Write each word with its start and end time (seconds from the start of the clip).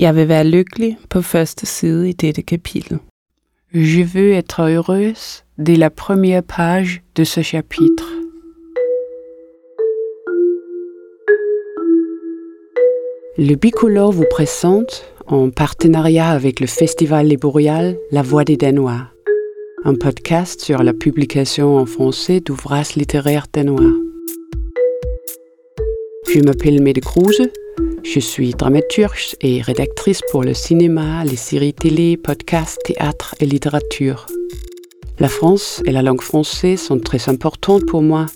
Jeg 0.00 0.16
vil 0.16 0.28
være 0.28 0.44
lykkelig 0.44 0.98
på 1.10 1.20
første 1.22 1.66
side 1.66 2.08
i 2.08 2.12
dette 2.12 2.42
kapitel. 2.42 2.98
Je 3.74 4.02
veux 4.14 4.32
être 4.32 4.62
heureuse 4.62 5.44
dès 5.58 5.76
la 5.76 5.90
première 5.90 6.42
page 6.42 7.02
de 7.16 7.24
ce 7.24 7.42
chapitre. 7.42 8.06
Le 13.36 13.54
Bicolore 13.56 14.12
vous 14.12 14.24
présente, 14.30 15.04
en 15.26 15.50
partenariat 15.50 16.30
avec 16.30 16.60
le 16.60 16.66
Festival 16.66 17.26
Les 17.26 17.36
Boréales, 17.36 17.98
La 18.10 18.22
Voix 18.22 18.44
des 18.44 18.56
Danois, 18.56 19.02
un 19.84 19.96
podcast 19.96 20.62
sur 20.62 20.82
la 20.82 20.94
publication 20.94 21.76
en 21.76 21.84
français 21.84 22.40
d'ouvrages 22.40 22.94
littéraires 22.94 23.48
danois. 23.52 23.92
Je 26.32 26.40
m'appelle 26.40 26.80
Mede 26.80 27.00
Kruse, 27.00 27.50
je 28.04 28.20
suis 28.20 28.52
dramaturge 28.52 29.36
et 29.40 29.62
rédactrice 29.62 30.20
pour 30.30 30.42
le 30.42 30.54
cinéma, 30.54 31.24
les 31.24 31.36
séries 31.36 31.74
télé, 31.74 32.16
podcasts, 32.16 32.80
théâtre 32.84 33.34
et 33.40 33.46
littérature. 33.46 34.26
La 35.18 35.28
France 35.28 35.82
et 35.84 35.92
la 35.92 36.02
langue 36.02 36.22
française 36.22 36.80
sont 36.80 36.98
très 36.98 37.28
importantes 37.28 37.84
pour 37.86 38.02
moi, 38.02 38.26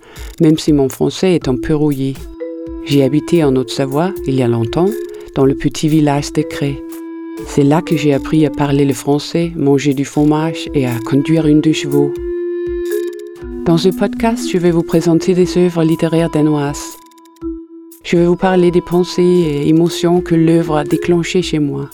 même 0.41 0.59
si 0.59 0.73
mon 0.73 0.89
français 0.89 1.35
est 1.35 1.49
un 1.49 1.57
peu 1.57 1.75
rouillé. 1.75 2.15
J'ai 2.85 3.03
habité 3.03 3.43
en 3.43 3.57
Haute-Savoie 3.57 4.13
il 4.27 4.35
y 4.35 4.43
a 4.43 4.49
longtemps, 4.49 4.91
dans 5.35 5.47
le 5.47 5.55
petit 5.55 5.89
village 5.89 6.33
de 6.33 6.43
Cré. 6.43 6.83
C'est 7.47 7.65
là 7.65 7.83
que 7.83 7.97
j'ai 7.97 8.15
appris 8.15 8.47
à 8.47 8.51
parler 8.51 8.85
le 8.85 8.95
français, 8.95 9.53
manger 9.57 9.95
du 9.95 10.05
fromage 10.05 10.69
et 10.75 10.87
à 10.87 10.99
conduire 10.99 11.47
une 11.47 11.61
de 11.61 11.73
chevaux. 11.73 12.13
Dans 13.65 13.79
ce 13.79 13.89
podcast, 13.89 14.49
je 14.53 14.59
vais 14.59 14.71
vous 14.71 14.83
présenter 14.83 15.33
des 15.33 15.57
œuvres 15.57 15.85
littéraires 15.85 16.31
danoises. 16.31 16.99
Je 18.05 18.19
vais 18.19 18.27
vous 18.27 18.37
parler 18.37 18.71
des 18.71 18.83
pensées 18.83 19.23
et 19.23 19.69
émotions 19.69 20.21
que 20.21 20.35
l'œuvre 20.35 20.77
a 20.77 20.85
déclenchées 20.85 21.41
chez 21.41 21.59
moi. 21.59 21.89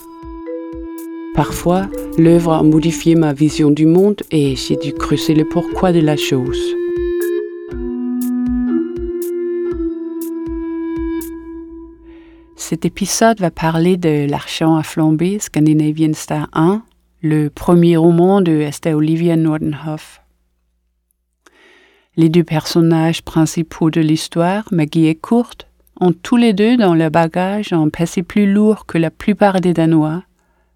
Parfois, 1.37 1.87
l'œuvre 2.19 2.53
a 2.53 2.65
modifié 2.65 3.15
ma 3.15 3.33
vision 3.33 3.71
du 3.71 3.87
monde 3.87 4.21
et 4.33 4.57
j'ai 4.57 4.75
dû 4.75 4.93
creuser 4.93 5.35
le 5.35 5.45
pourquoi 5.45 5.93
de 5.93 6.01
la 6.01 6.17
chose. 6.17 6.61
Cet 12.57 12.85
épisode 12.85 13.39
va 13.39 13.53
parler 13.53 13.97
de 13.97 14.29
L'Archant 14.29 14.75
à 14.75 14.83
flamber, 14.83 15.39
Scandinavian 15.39 16.13
Star 16.15 16.49
1, 16.55 16.83
le 17.23 17.51
premier 17.51 17.97
roman 17.97 18.41
de 18.41 18.53
Esther 18.53 18.97
Olivia 18.97 19.37
Nordenhoff. 19.37 20.23
Les 22.17 22.29
deux 22.29 22.45
personnages 22.45 23.23
principaux 23.23 23.91
de 23.91 24.01
l'histoire, 24.01 24.65
Maggie 24.73 25.07
et 25.07 25.15
Kurt, 25.15 25.70
ont 26.01 26.13
tous 26.13 26.37
les 26.37 26.53
deux 26.53 26.77
dans 26.77 26.95
leur 26.95 27.11
bagage 27.11 27.73
un 27.73 27.89
passé 27.89 28.23
plus 28.23 28.51
lourd 28.51 28.87
que 28.87 28.99
la 28.99 29.11
plupart 29.11 29.61
des 29.61 29.75
Danois, 29.75 30.23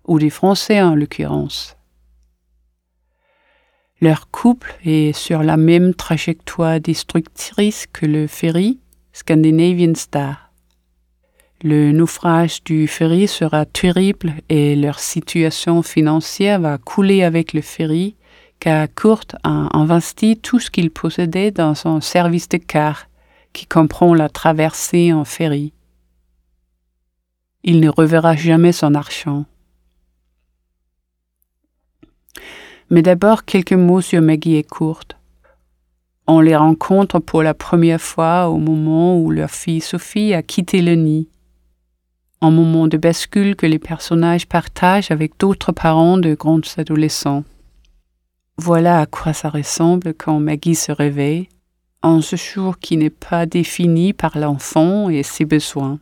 ou 0.06 0.18
des 0.18 0.30
Français 0.30 0.82
en 0.82 0.94
l'occurrence. 0.94 1.76
Leur 4.00 4.30
couple 4.30 4.74
est 4.84 5.16
sur 5.16 5.42
la 5.42 5.56
même 5.56 5.94
trajectoire 5.94 6.78
destructrice 6.78 7.86
que 7.90 8.04
le 8.04 8.26
ferry 8.26 8.78
Scandinavian 9.12 9.94
Star. 9.94 10.50
Le 11.62 11.92
naufrage 11.92 12.62
du 12.64 12.86
ferry 12.86 13.26
sera 13.26 13.64
terrible 13.64 14.34
et 14.50 14.76
leur 14.76 14.98
situation 14.98 15.82
financière 15.82 16.60
va 16.60 16.76
couler 16.76 17.22
avec 17.22 17.54
le 17.54 17.62
ferry 17.62 18.16
car 18.60 18.88
Kurt 18.94 19.36
a 19.42 19.74
investi 19.76 20.36
tout 20.36 20.58
ce 20.58 20.70
qu'il 20.70 20.90
possédait 20.90 21.50
dans 21.50 21.74
son 21.74 22.00
service 22.00 22.48
de 22.48 22.58
car 22.58 23.06
qui 23.54 23.64
comprend 23.64 24.12
la 24.12 24.28
traversée 24.28 25.14
en 25.14 25.24
ferry. 25.24 25.72
Il 27.62 27.80
ne 27.80 27.88
reverra 27.88 28.36
jamais 28.36 28.72
son 28.72 28.94
argent. 28.94 29.46
Mais 32.90 33.00
d'abord 33.00 33.46
quelques 33.46 33.72
mots 33.72 34.02
sur 34.02 34.20
Maggie 34.20 34.56
et 34.56 34.64
Kurt. 34.64 35.16
On 36.26 36.40
les 36.40 36.56
rencontre 36.56 37.18
pour 37.18 37.42
la 37.42 37.54
première 37.54 38.00
fois 38.00 38.48
au 38.48 38.58
moment 38.58 39.18
où 39.18 39.30
leur 39.30 39.50
fille 39.50 39.80
Sophie 39.80 40.34
a 40.34 40.42
quitté 40.42 40.82
le 40.82 40.94
nid. 40.94 41.28
Un 42.40 42.50
moment 42.50 42.88
de 42.88 42.98
bascule 42.98 43.56
que 43.56 43.66
les 43.66 43.78
personnages 43.78 44.46
partagent 44.46 45.10
avec 45.10 45.38
d'autres 45.38 45.72
parents 45.72 46.18
de 46.18 46.34
grands 46.34 46.60
adolescents. 46.76 47.44
Voilà 48.58 49.00
à 49.00 49.06
quoi 49.06 49.32
ça 49.32 49.48
ressemble 49.48 50.12
quand 50.14 50.40
Maggie 50.40 50.74
se 50.74 50.92
réveille, 50.92 51.48
en 52.04 52.20
ce 52.20 52.36
jour 52.36 52.78
qui 52.78 52.96
n'est 52.96 53.18
pas 53.30 53.46
défini 53.46 54.12
par 54.12 54.38
l'enfant 54.38 55.08
et 55.08 55.22
ses 55.22 55.46
besoins. 55.46 55.98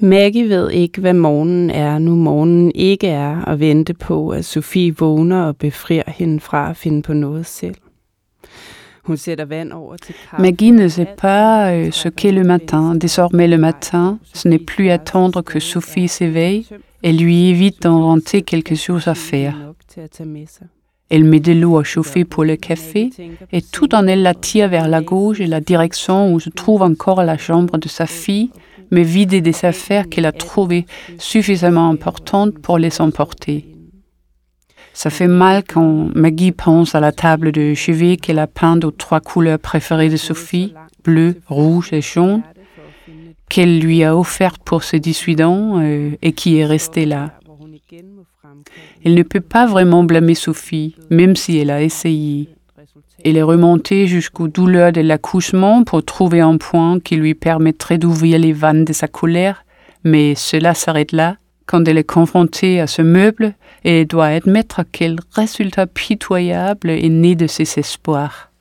Maggie 0.00 0.48
ved 0.48 0.70
ikke, 0.70 1.00
hvad 1.00 1.12
morgenen 1.12 1.70
er, 1.70 1.98
nu 1.98 2.14
morgenen 2.14 2.72
ikke 2.74 3.08
er 3.08 3.44
at 3.44 3.60
vente 3.60 3.94
på, 3.94 4.28
at 4.28 4.44
Sofie 4.44 4.96
vågner 4.96 5.42
og 5.42 5.56
befrier 5.56 6.02
hende 6.06 6.40
fra 6.40 6.70
at 6.70 6.76
finde 6.76 7.02
på 7.02 7.12
noget 7.12 7.46
selv. 7.46 7.74
Hun 9.02 9.16
sætter 9.16 9.44
vand 9.44 9.72
over 9.72 9.96
til 9.96 10.14
Maggie 10.38 10.70
ne 10.70 10.90
sait 10.90 11.08
pas 11.18 11.72
euh, 11.72 11.90
ce 11.90 12.08
qu'est 12.08 12.34
le 12.34 12.44
matin. 12.44 12.94
Désormais, 12.94 13.48
le 13.48 13.58
matin, 13.58 14.18
ce 14.32 14.48
n'est 14.48 14.64
plus 14.66 14.90
attendre 14.90 15.42
que 15.42 15.60
Sophie 15.60 16.08
s'éveille 16.08 16.66
et 17.02 17.12
lui 17.12 17.50
évite 17.50 17.82
d'inventer 17.82 18.42
quelque 18.42 18.76
chose 18.76 19.08
à 19.08 19.14
faire. 19.14 19.54
Elle 21.12 21.24
met 21.24 21.40
de 21.40 21.52
l'eau 21.52 21.76
à 21.76 21.84
chauffer 21.84 22.24
pour 22.24 22.42
le 22.42 22.56
café 22.56 23.10
et 23.52 23.60
tout 23.60 23.94
en 23.94 24.06
elle 24.06 24.22
la 24.22 24.32
tire 24.32 24.70
vers 24.70 24.88
la 24.88 25.02
gauche 25.02 25.40
et 25.40 25.46
la 25.46 25.60
direction 25.60 26.32
où 26.32 26.40
se 26.40 26.48
trouve 26.48 26.80
encore 26.80 27.22
la 27.22 27.36
chambre 27.36 27.76
de 27.76 27.86
sa 27.86 28.06
fille, 28.06 28.50
mais 28.90 29.02
vidée 29.02 29.42
des 29.42 29.66
affaires 29.66 30.08
qu'elle 30.08 30.24
a 30.24 30.32
trouvées 30.32 30.86
suffisamment 31.18 31.90
importantes 31.90 32.58
pour 32.58 32.78
les 32.78 33.02
emporter. 33.02 33.66
Ça 34.94 35.10
fait 35.10 35.28
mal 35.28 35.64
quand 35.68 36.08
Maggie 36.14 36.52
pense 36.52 36.94
à 36.94 37.00
la 37.00 37.12
table 37.12 37.52
de 37.52 37.74
chevet 37.74 38.16
qu'elle 38.16 38.38
a 38.38 38.46
peinte 38.46 38.82
aux 38.82 38.90
trois 38.90 39.20
couleurs 39.20 39.58
préférées 39.58 40.08
de 40.08 40.16
Sophie, 40.16 40.72
bleu, 41.04 41.36
rouge 41.46 41.92
et 41.92 42.00
jaune, 42.00 42.42
qu'elle 43.50 43.80
lui 43.80 44.02
a 44.02 44.16
offerte 44.16 44.62
pour 44.64 44.82
ses 44.82 44.98
18 44.98 45.42
ans 45.42 45.78
euh, 45.78 46.12
et 46.22 46.32
qui 46.32 46.56
est 46.56 46.64
restée 46.64 47.04
là. 47.04 47.32
Elle 49.04 49.14
ne 49.14 49.22
peut 49.22 49.40
pas 49.40 49.66
vraiment 49.66 50.04
blâmer 50.04 50.34
Sophie, 50.34 50.94
même 51.10 51.36
si 51.36 51.58
elle 51.58 51.70
a 51.70 51.82
essayé. 51.82 52.48
Elle 53.24 53.36
est 53.36 53.42
remontée 53.42 54.06
jusqu'aux 54.06 54.48
douleurs 54.48 54.92
de 54.92 55.00
l'accouchement 55.00 55.84
pour 55.84 56.04
trouver 56.04 56.40
un 56.40 56.56
point 56.56 57.00
qui 57.00 57.16
lui 57.16 57.34
permettrait 57.34 57.98
d'ouvrir 57.98 58.38
les 58.38 58.52
vannes 58.52 58.84
de 58.84 58.92
sa 58.92 59.08
colère, 59.08 59.64
mais 60.04 60.34
cela 60.34 60.74
s'arrête 60.74 61.12
là 61.12 61.36
quand 61.66 61.86
elle 61.86 61.98
est 61.98 62.04
confrontée 62.04 62.80
à 62.80 62.86
ce 62.86 63.02
meuble 63.02 63.54
et 63.84 64.04
doit 64.04 64.26
admettre 64.26 64.82
quel 64.90 65.18
résultat 65.32 65.86
pitoyable 65.86 66.90
est 66.90 67.08
né 67.08 67.34
de 67.34 67.46
ses 67.46 67.78
espoirs. 67.78 68.51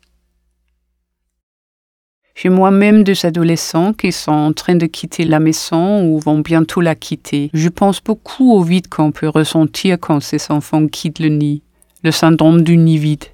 J'ai 2.35 2.49
moi-même 2.49 3.03
deux 3.03 3.25
adolescents 3.25 3.93
qui 3.93 4.11
sont 4.11 4.31
en 4.31 4.53
train 4.53 4.75
de 4.75 4.85
quitter 4.85 5.25
la 5.25 5.39
maison 5.39 6.05
ou 6.05 6.19
vont 6.19 6.39
bientôt 6.39 6.81
la 6.81 6.95
quitter. 6.95 7.49
Je 7.53 7.69
pense 7.69 8.01
beaucoup 8.01 8.53
au 8.53 8.63
vide 8.63 8.87
qu'on 8.87 9.11
peut 9.11 9.27
ressentir 9.27 9.97
quand 9.99 10.21
ces 10.21 10.51
enfants 10.51 10.87
quittent 10.87 11.19
le 11.19 11.29
nid, 11.29 11.61
le 12.03 12.11
syndrome 12.11 12.63
du 12.63 12.77
nid 12.77 12.97
vide. 12.97 13.25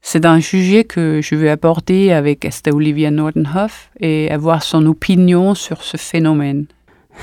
C'est 0.00 0.24
un 0.24 0.40
sujet 0.40 0.84
que 0.84 1.20
je 1.22 1.34
veux 1.34 1.50
aborder 1.50 2.12
avec 2.12 2.44
Esther 2.44 2.74
Olivia 2.74 3.10
Nordenhoff 3.10 3.90
et 4.00 4.30
avoir 4.30 4.62
son 4.62 4.86
opinion 4.86 5.54
sur 5.54 5.82
ce 5.82 5.96
phénomène. 5.96 6.66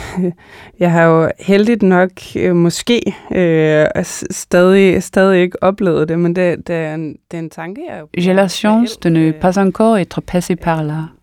jeg 0.79 0.91
har 0.91 1.03
jo 1.03 1.29
heldigt 1.39 1.83
nok 1.83 2.11
øh, 2.35 2.55
måske 2.55 3.01
øh, 3.35 3.85
stadig, 4.31 5.03
stadig 5.03 5.41
ikke 5.41 5.63
oplevet 5.63 6.09
det, 6.09 6.19
men 6.19 6.35
det, 6.35 6.67
det, 6.67 6.75
er, 6.75 6.95
en, 6.95 7.15
det 7.31 7.37
er 7.37 7.39
en 7.39 7.49
tanke, 7.49 7.81
jeg 7.89 8.03
J'ai 8.17 8.33
la 8.33 8.47
chance 8.47 8.97
de 9.03 9.09
ne 9.09 9.31
pas 9.31 9.57
encore 9.57 9.97
être 9.97 10.21
passé 10.21 10.55
par 10.55 10.83
là. 10.83 11.15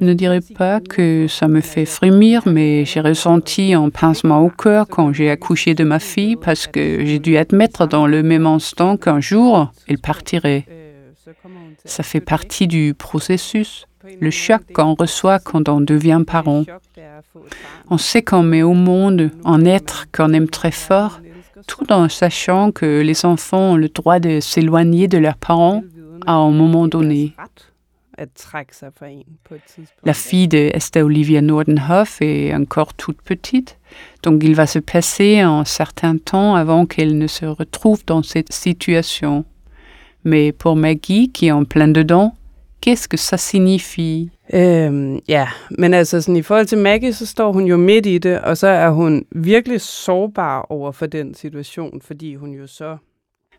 Je 0.00 0.04
ne 0.04 0.14
dirais 0.14 0.40
pas 0.56 0.80
que 0.80 1.26
ça 1.28 1.48
me 1.48 1.60
fait 1.60 1.84
frémir, 1.84 2.42
mais 2.46 2.84
j'ai 2.84 3.00
ressenti 3.00 3.74
un 3.74 3.90
pincement 3.90 4.40
au 4.40 4.50
cœur 4.50 4.86
quand 4.88 5.12
j'ai 5.12 5.30
accouché 5.30 5.74
de 5.74 5.84
ma 5.84 5.98
fille 5.98 6.36
parce 6.36 6.66
que 6.66 7.04
j'ai 7.04 7.18
dû 7.18 7.36
admettre 7.36 7.86
dans 7.86 8.06
le 8.06 8.22
même 8.22 8.46
instant 8.46 8.96
qu'un 8.96 9.20
jour, 9.20 9.72
elle 9.88 9.98
partirait. 9.98 10.64
Ça 11.84 12.02
fait 12.02 12.20
partie 12.20 12.66
du 12.66 12.94
processus, 12.94 13.87
le 14.20 14.30
choc 14.30 14.62
qu'on 14.72 14.94
reçoit 14.94 15.38
quand 15.38 15.68
on 15.68 15.80
devient 15.80 16.22
parent. 16.26 16.64
On 17.90 17.98
sait 17.98 18.22
qu'on 18.22 18.42
met 18.42 18.62
au 18.62 18.74
monde 18.74 19.30
un 19.44 19.64
être 19.64 20.06
qu'on 20.12 20.32
aime 20.32 20.48
très 20.48 20.70
fort, 20.70 21.20
tout 21.66 21.92
en 21.92 22.08
sachant 22.08 22.72
que 22.72 23.00
les 23.00 23.24
enfants 23.24 23.72
ont 23.72 23.76
le 23.76 23.88
droit 23.88 24.18
de 24.20 24.40
s'éloigner 24.40 25.08
de 25.08 25.18
leurs 25.18 25.36
parents 25.36 25.82
à 26.26 26.32
un 26.32 26.50
moment 26.50 26.88
donné. 26.88 27.34
La 30.04 30.14
fille 30.14 30.48
de 30.48 30.70
Esther 30.74 31.04
Olivia 31.04 31.40
Nordenhoff 31.40 32.20
est 32.20 32.52
encore 32.52 32.94
toute 32.94 33.22
petite, 33.22 33.78
donc 34.24 34.42
il 34.42 34.56
va 34.56 34.66
se 34.66 34.80
passer 34.80 35.38
un 35.38 35.64
certain 35.64 36.16
temps 36.18 36.56
avant 36.56 36.84
qu'elle 36.84 37.16
ne 37.16 37.28
se 37.28 37.46
retrouve 37.46 38.04
dans 38.04 38.24
cette 38.24 38.52
situation. 38.52 39.44
Mais 40.24 40.50
pour 40.50 40.74
Maggie, 40.74 41.30
qui 41.30 41.46
est 41.46 41.52
en 41.52 41.64
plein 41.64 41.88
dedans, 41.88 42.34
qu'est-ce 42.88 43.08
que 43.08 43.16
ça 43.16 43.36
signifie 43.36 44.30
Øhm, 44.52 45.20
ja, 45.28 45.48
men 45.70 45.94
altså 45.94 46.20
sådan, 46.20 46.36
i 46.36 46.42
forhold 46.42 46.66
til 46.66 46.78
Maggie, 46.78 47.12
så 47.12 47.26
står 47.26 47.52
hun 47.52 47.64
jo 47.64 47.76
midt 47.76 48.06
i 48.06 48.18
det, 48.18 48.40
og 48.40 48.56
så 48.56 48.66
er 48.66 48.90
hun 48.90 49.24
virkelig 49.32 49.80
sårbar 49.80 50.66
over 50.70 50.92
for 50.92 51.06
den 51.06 51.34
situation, 51.34 52.00
fordi 52.00 52.34
hun 52.34 52.50
jo 52.52 52.66
så 52.66 52.96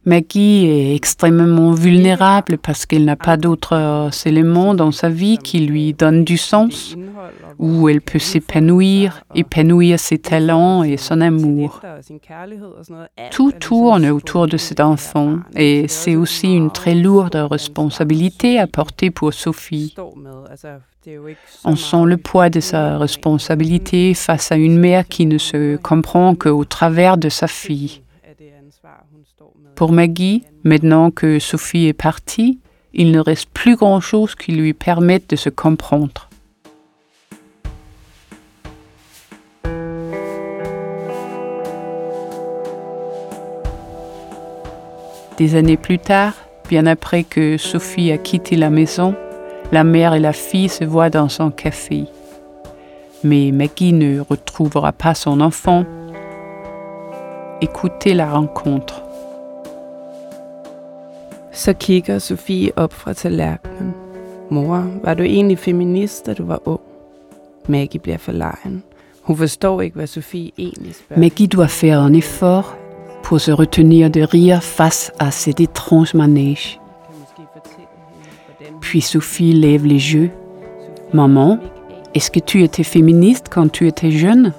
Maggie 0.05 0.65
est 0.65 0.95
extrêmement 0.95 1.71
vulnérable 1.71 2.57
parce 2.57 2.85
qu'elle 2.85 3.05
n'a 3.05 3.17
pas 3.17 3.37
d'autres 3.37 4.09
éléments 4.25 4.73
dans 4.73 4.91
sa 4.91 5.09
vie 5.09 5.37
qui 5.37 5.59
lui 5.59 5.93
donnent 5.93 6.23
du 6.23 6.37
sens, 6.37 6.95
où 7.59 7.89
elle 7.89 8.01
peut 8.01 8.19
s'épanouir, 8.19 9.21
épanouir 9.35 9.99
ses 9.99 10.17
talents 10.17 10.83
et 10.83 10.95
son 10.95 11.19
amour. 11.19 11.81
Tout 13.31 13.51
tourne 13.51 14.09
autour 14.09 14.47
de 14.47 14.57
cet 14.57 14.79
enfant 14.79 15.39
et 15.55 15.87
c'est 15.89 16.15
aussi 16.15 16.53
une 16.53 16.71
très 16.71 16.95
lourde 16.95 17.35
responsabilité 17.35 18.57
à 18.57 18.67
porter 18.67 19.11
pour 19.11 19.33
Sophie. 19.33 19.93
On 21.65 21.75
sent 21.75 22.05
le 22.05 22.17
poids 22.17 22.49
de 22.49 22.59
sa 22.61 22.97
responsabilité 22.97 24.13
face 24.13 24.51
à 24.51 24.55
une 24.55 24.77
mère 24.77 25.07
qui 25.07 25.25
ne 25.25 25.37
se 25.37 25.75
comprend 25.77 26.35
qu'au 26.35 26.63
travers 26.65 27.17
de 27.17 27.29
sa 27.29 27.47
fille. 27.47 28.01
Pour 29.79 29.93
Maggie, 29.93 30.43
maintenant 30.65 31.09
que 31.09 31.39
Sophie 31.39 31.87
est 31.87 31.93
partie, 31.93 32.59
il 32.93 33.11
ne 33.11 33.19
reste 33.21 33.49
plus 33.51 33.77
grand-chose 33.77 34.35
qui 34.35 34.51
lui 34.51 34.73
permette 34.73 35.29
de 35.29 35.37
se 35.37 35.47
comprendre. 35.47 36.27
Des 45.37 45.55
années 45.55 45.77
plus 45.77 45.99
tard, 45.99 46.33
bien 46.67 46.85
après 46.85 47.23
que 47.23 47.55
Sophie 47.55 48.11
a 48.11 48.17
quitté 48.17 48.57
la 48.57 48.69
maison, 48.69 49.15
la 49.71 49.85
mère 49.85 50.13
et 50.13 50.19
la 50.19 50.33
fille 50.33 50.67
se 50.67 50.83
voient 50.83 51.09
dans 51.09 51.29
son 51.29 51.51
café. 51.51 52.03
Mais 53.23 53.51
Maggie 53.53 53.93
ne 53.93 54.19
retrouvera 54.19 54.91
pas 54.91 55.15
son 55.15 55.39
enfant. 55.39 55.85
Écoutez 57.61 58.13
la 58.13 58.29
rencontre. 58.29 59.03
Så 61.51 61.73
kigger 61.73 62.19
Sofie 62.19 62.71
op 62.75 62.93
fra 62.93 63.13
tallerkenen. 63.13 63.93
Mor, 64.49 64.87
var 65.03 65.13
du 65.13 65.23
egentlig 65.23 65.59
feminist, 65.59 66.25
da 66.25 66.33
du 66.33 66.45
var? 66.45 66.79
Maggie 67.67 67.99
bliver 67.99 68.17
forlegen. 68.17 68.83
Hun 69.21 69.37
forstår 69.37 69.81
ikke, 69.81 69.95
hvad 69.95 70.07
Sofie 70.07 70.51
egentlig 70.57 70.95
spørger. 70.95 71.21
Maggie 71.21 71.47
doit 71.47 71.69
faire 71.69 72.05
un 72.05 72.13
effort 72.13 72.77
pour 73.23 73.39
se 73.39 73.51
retenir 73.51 74.09
de 74.09 74.23
rire 74.33 74.63
face 74.63 75.11
à 75.19 75.31
cet 75.31 75.59
étrange 75.59 76.17
manège. 76.17 76.79
Puis 78.81 79.01
Sophie 79.01 79.53
lève 79.53 79.85
les 79.85 80.13
yeux. 80.13 80.31
Maman, 81.13 81.57
est-ce 82.13 82.31
que 82.31 82.39
tu 82.39 82.63
étais 82.63 82.83
féministe 82.83 83.49
quand 83.49 83.71
tu 83.71 83.87
étais 83.87 84.11
jeune? 84.11 84.53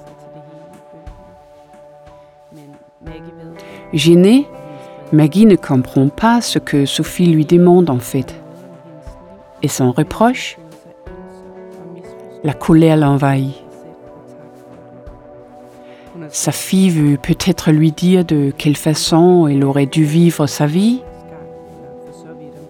Maggie 5.13 5.45
ne 5.45 5.57
comprend 5.57 6.07
pas 6.07 6.39
ce 6.39 6.57
que 6.57 6.85
Sophie 6.85 7.25
lui 7.25 7.45
demande 7.45 7.89
en 7.89 7.99
fait. 7.99 8.33
Et 9.61 9.67
son 9.67 9.91
reproche? 9.91 10.57
La 12.43 12.53
colère 12.53 12.95
l'envahit. 12.95 13.53
Sa 16.29 16.53
fille 16.53 16.89
veut 16.89 17.17
peut-être 17.17 17.71
lui 17.71 17.91
dire 17.91 18.23
de 18.23 18.53
quelle 18.57 18.77
façon 18.77 19.47
elle 19.47 19.65
aurait 19.65 19.85
dû 19.85 20.05
vivre 20.05 20.47
sa 20.47 20.65
vie. 20.65 21.01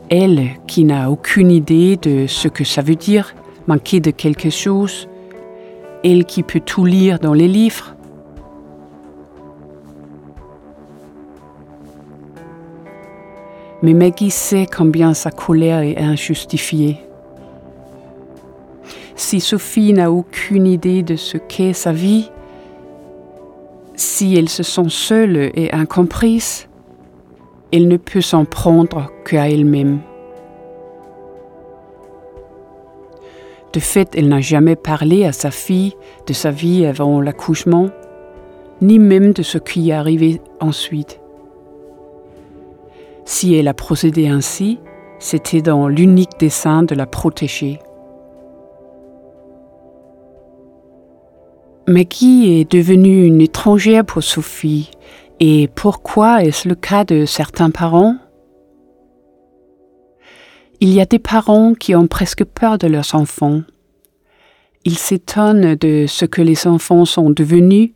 Elle, 0.10 0.50
qui 0.66 0.84
n'a 0.84 1.12
aucune 1.12 1.52
idée 1.52 1.96
de 1.96 2.26
ce 2.28 2.48
que 2.48 2.64
ça 2.64 2.82
veut 2.82 2.96
dire, 2.96 3.36
manquer 3.68 4.00
de 4.00 4.10
quelque 4.12 4.50
chose, 4.50 5.08
elle 6.04 6.26
qui 6.26 6.42
peut 6.42 6.60
tout 6.60 6.86
lire 6.86 7.20
dans 7.20 7.34
les 7.34 7.48
livres, 7.48 7.96
mais 13.82 13.94
Maggie 13.94 14.30
sait 14.30 14.68
combien 14.68 15.14
sa 15.14 15.32
colère 15.32 15.82
est 15.82 15.98
injustifiée. 15.98 16.98
Si 19.16 19.40
Sophie 19.40 19.94
n'a 19.94 20.12
aucune 20.12 20.68
idée 20.68 21.04
de 21.04 21.16
ce 21.16 21.38
qu'est 21.38 21.74
sa 21.74 21.92
vie, 21.92 22.30
si 23.96 24.36
elle 24.36 24.50
se 24.50 24.64
sent 24.64 24.90
seule 24.90 25.52
et 25.56 25.72
incomprise, 25.74 26.68
elle 27.72 27.88
ne 27.88 27.98
peut 27.98 28.22
s'en 28.22 28.46
prendre 28.46 29.12
qu'à 29.26 29.50
elle-même. 29.50 30.00
De 33.74 33.80
fait, 33.80 34.16
elle 34.16 34.28
n'a 34.28 34.42
jamais 34.42 34.76
parlé 34.76 35.24
à 35.24 35.32
sa 35.32 35.50
fille 35.50 35.94
de 36.28 36.34
sa 36.34 36.52
vie 36.52 36.86
avant 36.86 37.22
l'accouchement, 37.22 37.90
ni 38.82 39.00
même 39.00 39.32
de 39.32 39.44
ce 39.44 39.58
qui 39.58 39.90
est 39.90 39.94
arrivé 39.94 40.42
ensuite. 40.60 41.21
Si 43.26 43.56
elle 43.56 43.68
a 43.68 43.74
procédé 43.74 44.28
ainsi, 44.28 44.80
c'était 45.20 45.62
dans 45.62 45.88
l'unique 45.88 46.40
dessein 46.40 46.84
de 46.84 46.96
la 46.96 47.06
protéger. 47.06 47.80
Maggie 51.88 52.60
est 52.60 52.72
devenue 52.72 53.26
une 53.26 53.42
étrangère 53.42 54.06
pour 54.06 54.24
Sophie? 54.24 54.92
Et 55.40 55.68
pourquoi 55.74 56.44
est-ce 56.44 56.70
le 56.70 56.76
cas 56.76 57.04
de 57.04 57.26
certains 57.26 57.72
parents? 57.72 58.16
Il 60.80 60.94
y 60.94 61.02
a 61.02 61.06
des 61.06 61.20
parents 61.20 61.74
qui 61.74 61.96
ont 61.96 62.08
presque 62.08 62.44
peur 62.44 62.78
de 62.78 62.88
leurs 62.88 63.16
enfants. 63.16 63.62
Ils 64.86 64.98
s'étonnent 64.98 65.76
de 65.76 66.06
ce 66.08 66.26
que 66.26 66.42
les 66.42 66.66
enfants 66.68 67.06
sont 67.06 67.30
devenus, 67.30 67.92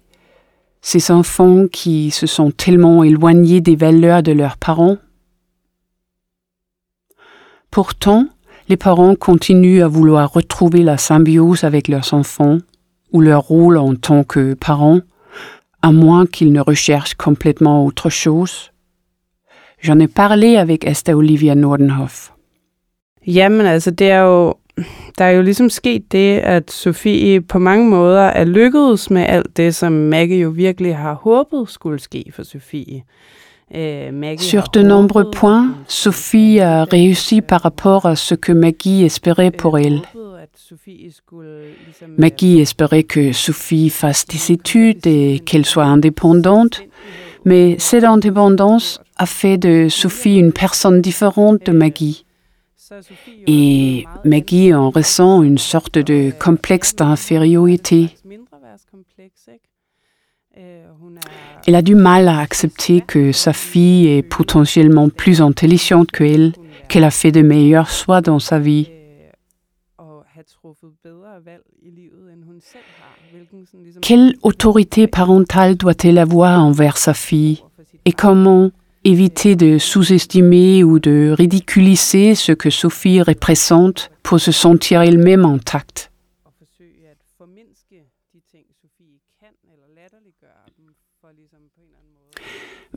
ces 0.82 1.12
enfants 1.12 1.66
qui 1.72 2.12
se 2.12 2.28
sont 2.28 2.52
tellement 2.52 3.04
éloignés 3.04 3.62
des 3.62 3.76
valeurs 3.76 4.22
de 4.22 4.32
leurs 4.32 4.58
parents. 4.58 4.98
Pourtant, 7.76 8.30
les 8.70 8.78
parents 8.78 9.16
continuent 9.16 9.84
à 9.84 9.90
vouloir 9.90 10.32
retrouver 10.32 10.82
la 10.82 10.98
symbiose 10.98 11.66
avec 11.66 11.90
leurs 11.90 12.14
enfants 12.14 12.60
ou 13.12 13.20
leur 13.20 13.42
rôle 13.42 13.76
en 13.76 13.96
tant 13.96 14.24
que 14.24 14.54
parents, 14.54 15.02
à 15.82 15.92
moins 15.92 16.26
qu'ils 16.26 16.54
ne 16.54 16.62
recherchent 16.62 17.16
complètement 17.16 17.86
autre 17.86 18.10
chose. 18.10 18.72
J'en 19.82 20.00
ai 20.00 20.08
parlé 20.08 20.56
avec 20.56 20.86
Esther 20.86 21.18
Olivia 21.18 21.54
Nordenhoff. 21.54 22.32
Jamen 23.28 23.66
altså, 23.66 23.92
det 23.92 24.10
er 24.10 24.22
jo, 24.22 24.54
der 25.18 25.26
er 25.26 25.32
jo 25.32 25.42
ligesom 25.42 25.70
sket 25.70 26.12
det, 26.12 26.40
at 26.40 26.72
Sofie 26.72 27.42
på 27.42 27.60
mange 27.60 27.90
måder 27.90 28.22
er 28.22 28.46
lykkedes 28.46 29.10
med 29.10 29.26
alt 29.28 29.58
det, 29.58 29.76
som 29.76 29.92
Maggie 29.92 30.40
jo 30.40 30.50
virkelig 30.50 30.96
har 30.98 31.14
håbet 31.14 31.70
skulle 31.70 32.00
ske 32.00 32.32
for 32.32 32.44
Sofie. 32.44 33.04
Sur 33.72 34.70
de 34.70 34.82
nombreux 34.82 35.30
points, 35.32 35.74
Sophie 35.88 36.60
a 36.60 36.84
réussi 36.84 37.42
par 37.42 37.62
rapport 37.62 38.06
à 38.06 38.16
ce 38.16 38.36
que 38.36 38.52
Maggie 38.52 39.04
espérait 39.04 39.52
pour 39.52 39.80
elle. 39.80 40.02
Maggie 42.18 42.60
espérait 42.60 43.04
que 43.04 43.34
Sophie 43.34 43.90
fasse 43.90 44.26
des 44.28 44.52
études 44.52 45.08
et 45.08 45.40
qu'elle 45.40 45.66
soit 45.66 45.86
indépendante, 45.86 46.82
mais 47.44 47.76
cette 47.80 48.04
indépendance 48.04 49.02
a 49.18 49.26
fait 49.26 49.58
de 49.58 49.88
Sophie 49.90 50.38
une 50.38 50.54
personne 50.54 51.02
différente 51.02 51.66
de 51.66 51.72
Maggie. 51.72 52.26
Et 53.48 54.06
Maggie 54.24 54.74
en 54.74 54.92
ressent 54.92 55.42
une 55.42 55.58
sorte 55.58 55.98
de 55.98 56.32
complexe 56.40 56.96
d'infériorité. 56.96 58.10
Elle 61.68 61.76
a 61.76 61.82
du 61.82 61.96
mal 61.96 62.28
à 62.28 62.40
accepter 62.40 63.02
que 63.02 63.32
sa 63.32 63.54
fille 63.54 64.08
est 64.08 64.24
potentiellement 64.24 65.10
plus 65.10 65.42
intelligente 65.42 66.12
qu'elle, 66.12 66.54
qu'elle 66.88 67.04
a 67.04 67.12
fait 67.12 67.32
de 67.32 67.42
meilleurs 67.42 67.90
choix 67.90 68.22
dans 68.22 68.40
sa 68.40 68.60
vie. 68.60 68.90
Quelle 74.02 74.36
autorité 74.44 75.08
parentale 75.08 75.76
doit-elle 75.76 76.18
avoir 76.18 76.64
envers 76.64 76.98
sa 76.98 77.14
fille? 77.14 77.64
Et 78.06 78.12
comment 78.12 78.72
éviter 79.04 79.56
de 79.56 79.78
sous-estimer 79.78 80.84
ou 80.84 81.00
de 81.00 81.34
ridiculiser 81.36 82.36
ce 82.36 82.52
que 82.52 82.70
Sophie 82.70 83.22
représente 83.22 84.12
pour 84.24 84.40
se 84.40 84.52
sentir 84.52 85.02
elle-même 85.02 85.46
intacte? 85.46 86.12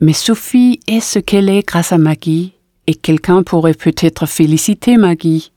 Mais 0.01 0.13
Sophie 0.13 0.79
est 0.87 1.01
ce 1.01 1.19
qu'elle 1.19 1.49
est 1.49 1.67
grâce 1.67 1.91
à 1.91 1.97
Maggie, 1.97 2.53
et 2.87 2.95
quelqu'un 2.95 3.43
pourrait 3.43 3.73
peut-être 3.73 4.25
féliciter 4.25 4.95
Maggie. 4.95 5.51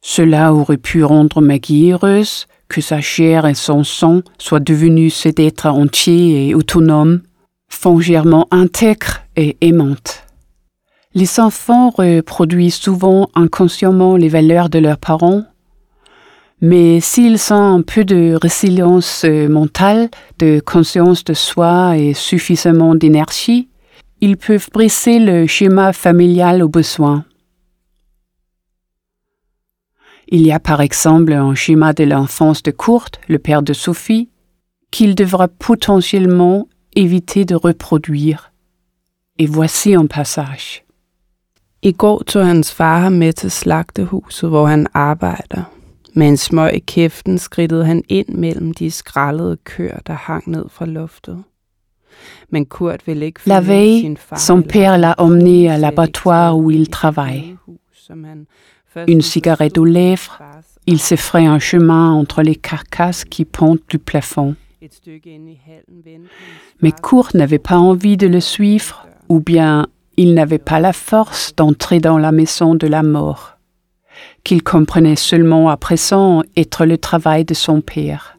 Cela 0.00 0.54
aurait 0.54 0.76
pu 0.76 1.02
rendre 1.02 1.40
Maggie 1.40 1.90
heureuse, 1.90 2.46
que 2.68 2.80
sa 2.80 3.00
chair 3.00 3.46
et 3.46 3.54
son 3.54 3.84
sang 3.84 4.22
soient 4.38 4.60
devenus 4.60 5.14
cet 5.14 5.40
être 5.40 5.66
entier 5.66 6.48
et 6.48 6.54
autonome, 6.54 7.20
foncièrement 7.68 8.48
intègre 8.50 9.22
et 9.36 9.56
aimante. 9.60 10.24
Les 11.14 11.40
enfants 11.40 11.90
reproduisent 11.90 12.76
souvent 12.76 13.28
inconsciemment 13.34 14.16
les 14.16 14.28
valeurs 14.28 14.70
de 14.70 14.78
leurs 14.78 14.98
parents, 14.98 15.42
mais 16.62 17.00
s'ils 17.00 17.52
ont 17.52 17.74
un 17.78 17.82
peu 17.82 18.04
de 18.04 18.38
résilience 18.40 19.24
mentale, 19.24 20.08
de 20.38 20.60
conscience 20.60 21.24
de 21.24 21.34
soi 21.34 21.98
et 21.98 22.14
suffisamment 22.14 22.94
d'énergie, 22.94 23.68
ils 24.20 24.36
peuvent 24.36 24.70
briser 24.72 25.18
le 25.18 25.48
schéma 25.48 25.92
familial 25.92 26.62
au 26.62 26.68
besoin. 26.68 27.24
Il 30.28 30.46
y 30.46 30.52
a 30.52 30.60
par 30.60 30.80
exemple 30.80 31.32
un 31.32 31.56
schéma 31.56 31.92
de 31.92 32.04
l'enfance 32.04 32.62
de 32.62 32.70
Kurt, 32.70 33.20
le 33.28 33.40
père 33.40 33.62
de 33.62 33.72
Sophie, 33.72 34.30
qu'il 34.92 35.16
devra 35.16 35.48
potentiellement 35.48 36.68
éviter 36.94 37.44
de 37.44 37.56
reproduire. 37.56 38.52
Et 39.38 39.46
voici 39.46 39.94
un 39.94 40.06
passage. 40.06 40.84
I 41.82 41.92
går 41.92 42.22
tog 42.24 42.46
hans 42.46 42.70
far 42.70 43.00
ham 43.00 43.12
med 43.12 43.32
til 43.32 43.50
slagtehuset, 43.50 44.48
hvor 44.48 44.66
han 44.66 44.86
arbejder. 44.94 45.81
Med 46.14 46.28
en 46.28 46.36
smøg 46.36 46.74
i 46.74 46.78
kæften 46.78 47.38
skridtede 47.38 47.84
han 47.84 48.02
ind 48.08 48.28
mellem 48.28 48.74
de 48.74 48.90
skrællede 48.90 49.56
køer, 49.64 49.98
der 50.06 50.12
hang 50.12 50.50
ned 50.50 50.64
fra 50.68 50.86
loftet. 50.86 51.42
Men 52.50 52.66
Kurt 52.66 53.06
ville 53.06 53.26
ikke 53.26 53.40
La 53.46 53.60
veille, 53.60 54.16
son 54.36 54.62
père 54.62 54.98
l'a 54.98 55.14
emmené 55.18 55.68
à 55.68 55.78
l'abattoir 55.78 56.56
où 56.56 56.70
il 56.70 56.88
travaille. 56.88 57.56
Une 59.08 59.22
cigarette 59.22 59.78
aux 59.78 59.86
lèvres, 59.86 60.42
il 60.86 60.98
se 61.00 61.16
ferait 61.16 61.46
un 61.46 61.58
chemin 61.58 62.12
entre 62.12 62.42
les 62.42 62.54
carcasses 62.54 63.24
qui 63.24 63.44
pendent 63.44 63.88
du 63.88 63.98
plafond. 63.98 64.54
Mais 66.82 66.92
Kurt 67.02 67.34
n'avait 67.34 67.58
pas 67.58 67.78
envie 67.78 68.16
de 68.16 68.26
le 68.26 68.40
suivre, 68.40 69.06
ou 69.28 69.40
bien 69.40 69.86
il 70.16 70.34
n'avait 70.34 70.58
pas 70.58 70.80
la 70.80 70.92
force 70.92 71.54
d'entrer 71.56 72.00
dans 72.00 72.18
la 72.18 72.32
maison 72.32 72.74
de 72.74 72.86
la 72.86 73.02
mort, 73.02 73.56
qu'il 74.44 74.62
comprenait 74.62 75.16
seulement 75.16 75.68
à 75.68 75.76
présent 75.76 76.42
être 76.56 76.84
le 76.84 76.98
travail 76.98 77.44
de 77.44 77.54
son 77.54 77.80
père. 77.80 78.36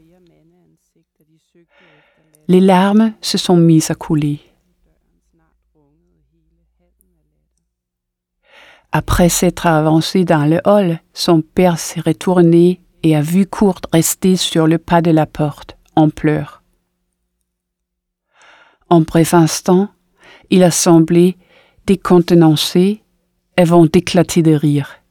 Les 2.47 2.59
larmes 2.59 3.13
se 3.21 3.37
sont 3.37 3.55
mises 3.55 3.89
à 3.89 3.95
couler. 3.95 4.39
Après 8.91 9.29
s'être 9.29 9.65
avancé 9.65 10.23
dans 10.23 10.45
le 10.45 10.61
hall, 10.65 10.99
son 11.13 11.41
père 11.41 11.79
s'est 11.79 12.01
retourné 12.01 12.81
et 13.01 13.15
a 13.15 13.21
vu 13.21 13.47
Kurt 13.47 13.87
rester 13.91 14.35
sur 14.35 14.67
le 14.67 14.77
pas 14.77 15.01
de 15.01 15.09
la 15.09 15.25
porte, 15.25 15.77
en 15.95 16.09
pleurs. 16.09 16.61
En 18.89 19.01
bref 19.01 19.33
instant, 19.33 19.89
il 20.51 20.61
a 20.63 20.69
semblé 20.69 21.37
décontenancé 21.87 23.01
avant 23.57 23.85
d'éclater 23.85 24.43
de 24.43 24.53
rire. 24.53 25.02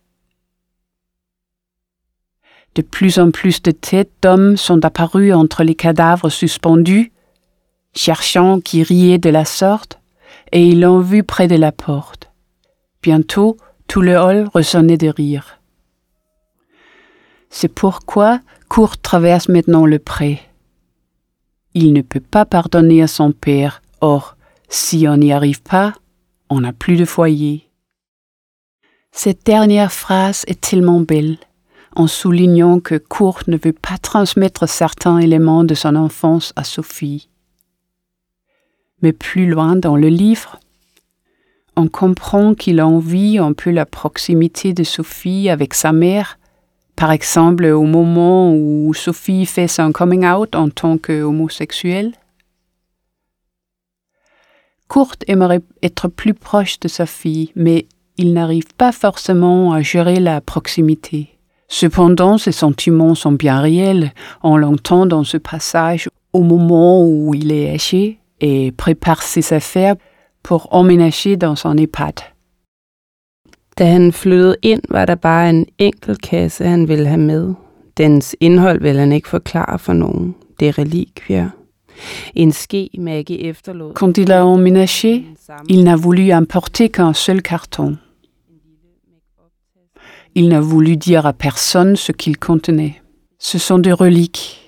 De 2.75 2.83
plus 2.83 3.19
en 3.19 3.31
plus 3.31 3.61
de 3.63 3.71
têtes 3.71 4.13
d'hommes 4.23 4.57
sont 4.57 4.85
apparues 4.85 5.33
entre 5.33 5.63
les 5.63 5.75
cadavres 5.75 6.31
suspendus, 6.31 7.13
cherchant 7.95 8.61
qui 8.61 8.83
riait 8.83 9.19
de 9.19 9.31
la 9.31 9.45
sorte, 9.45 10.01
et 10.53 10.67
ils 10.67 10.81
l'ont 10.81 11.01
vu 11.01 11.23
près 11.23 11.49
de 11.49 11.57
la 11.57 11.73
porte. 11.73 12.31
Bientôt, 13.03 13.57
tout 13.89 14.01
le 14.01 14.17
hall 14.17 14.49
résonnait 14.55 14.97
de 14.97 15.09
rire. 15.09 15.59
C'est 17.51 17.69
pourquoi 17.69 18.41
Kurt 18.71 19.03
traverse 19.03 19.49
maintenant 19.49 19.85
le 19.85 19.99
pré. 19.99 20.41
Il 21.75 21.93
ne 21.93 22.01
peut 22.01 22.21
pas 22.21 22.47
pardonner 22.47 23.03
à 23.03 23.07
son 23.07 23.33
père, 23.33 23.83
or, 24.01 24.37
si 24.69 25.07
on 25.07 25.19
n'y 25.19 25.33
arrive 25.33 25.63
pas, 25.63 25.93
on 26.49 26.61
n'a 26.61 26.73
plus 26.73 26.97
de 26.97 27.05
foyer. 27.05 27.69
Cette 29.11 29.45
dernière 29.45 29.93
phrase 29.93 30.45
est 30.47 30.61
tellement 30.61 31.01
belle, 31.01 31.37
en 31.95 32.07
soulignant 32.07 32.81
que 32.81 32.95
Kurt 32.95 33.49
ne 33.49 33.57
veut 33.57 33.73
pas 33.73 33.99
transmettre 33.99 34.69
certains 34.69 35.19
éléments 35.19 35.65
de 35.65 35.75
son 35.75 35.97
enfance 35.97 36.53
à 36.57 36.65
Sophie. 36.65 37.29
Mais 39.03 39.13
plus 39.13 39.47
loin 39.47 39.77
dans 39.77 39.97
le 39.97 40.09
livre, 40.09 40.61
on 41.77 41.89
comprend 41.89 42.55
qu'il 42.55 42.81
a 42.81 42.87
envie 42.87 43.39
un 43.39 43.53
peu 43.53 43.71
la 43.71 43.87
proximité 43.87 44.73
de 44.73 44.85
Sophie 44.85 45.49
avec 45.49 45.75
sa 45.75 45.93
mère, 45.93 46.39
par 46.97 47.11
exemple 47.11 47.65
au 47.65 47.85
moment 47.85 48.55
où 48.55 48.93
Sophie 48.95 49.47
fait 49.47 49.69
son 49.69 49.93
coming 49.93 50.27
out 50.27 50.55
en 50.55 50.69
tant 50.69 50.99
qu'homosexuelle. 50.99 52.13
Kurt 54.89 55.25
aimerait 55.27 55.63
être 55.83 56.09
plus 56.09 56.35
proche 56.35 56.79
de 56.81 56.89
sa 56.89 57.07
fille, 57.07 57.51
mais 57.57 57.87
il 58.19 58.35
n'arrive 58.35 58.75
pas 58.77 58.93
forcément 58.93 59.73
à 59.73 59.81
gérer 59.81 60.21
la 60.21 60.43
proximité. 60.43 61.39
Cependant, 61.73 62.37
ses 62.37 62.53
sentiments 62.53 63.15
sont 63.15 63.33
bien 63.33 63.59
réels. 63.63 64.13
On 64.43 64.59
l'entend 64.59 65.07
dans 65.07 65.25
ce 65.25 65.39
passage 65.39 66.09
au 66.35 66.43
moment 66.43 67.03
où 67.03 67.35
il 67.35 67.51
est 67.51 67.73
âgé 67.73 68.19
et 68.41 68.73
prépare 68.73 69.23
ses 69.23 69.55
affaires 69.55 69.97
pour 70.43 70.69
emménager 70.71 71.37
dans 71.37 71.57
son 71.57 71.79
EHPAD. 71.79 72.21
Da 73.79 73.87
han 73.87 74.13
flyttede 74.13 74.57
ind, 74.63 74.83
var 74.91 75.07
der 75.07 75.15
bare 75.15 75.49
en 75.49 75.65
enkelt 75.79 76.21
kasse, 76.21 76.65
han 76.65 76.89
ville 76.89 77.07
have 77.07 77.21
med. 77.21 77.55
Dens 77.97 78.37
indhold 78.41 78.81
vil 78.81 78.99
han 78.99 79.13
ikke 79.13 79.29
forklare 79.29 79.79
for 79.79 79.93
nogen. 79.93 80.35
Det 80.61 80.69
er 80.69 80.79
relikvier. 80.79 81.49
En 82.35 82.53
ske, 82.53 82.91
Maggie 82.99 83.49
efterlod. 83.49 83.95
Quand 83.95 84.19
il 84.19 84.33
a 84.33 84.45
emménagé, 84.45 85.25
il 85.69 85.85
n'a 85.85 85.97
voulu 85.97 86.33
importer 86.33 86.89
qu'un 86.89 87.15
seul 87.15 87.41
carton. 87.41 87.97
Il 90.35 90.49
n'a 90.49 90.61
voulu 90.61 90.97
dire 90.97 91.27
à 91.27 91.35
personne 91.35 91.95
ce 91.95 92.11
qu'il 92.11 92.39
contenait. 92.39 93.03
Ce 93.39 93.59
sont 93.59 93.79
des 93.79 93.93
reliques. 93.93 94.61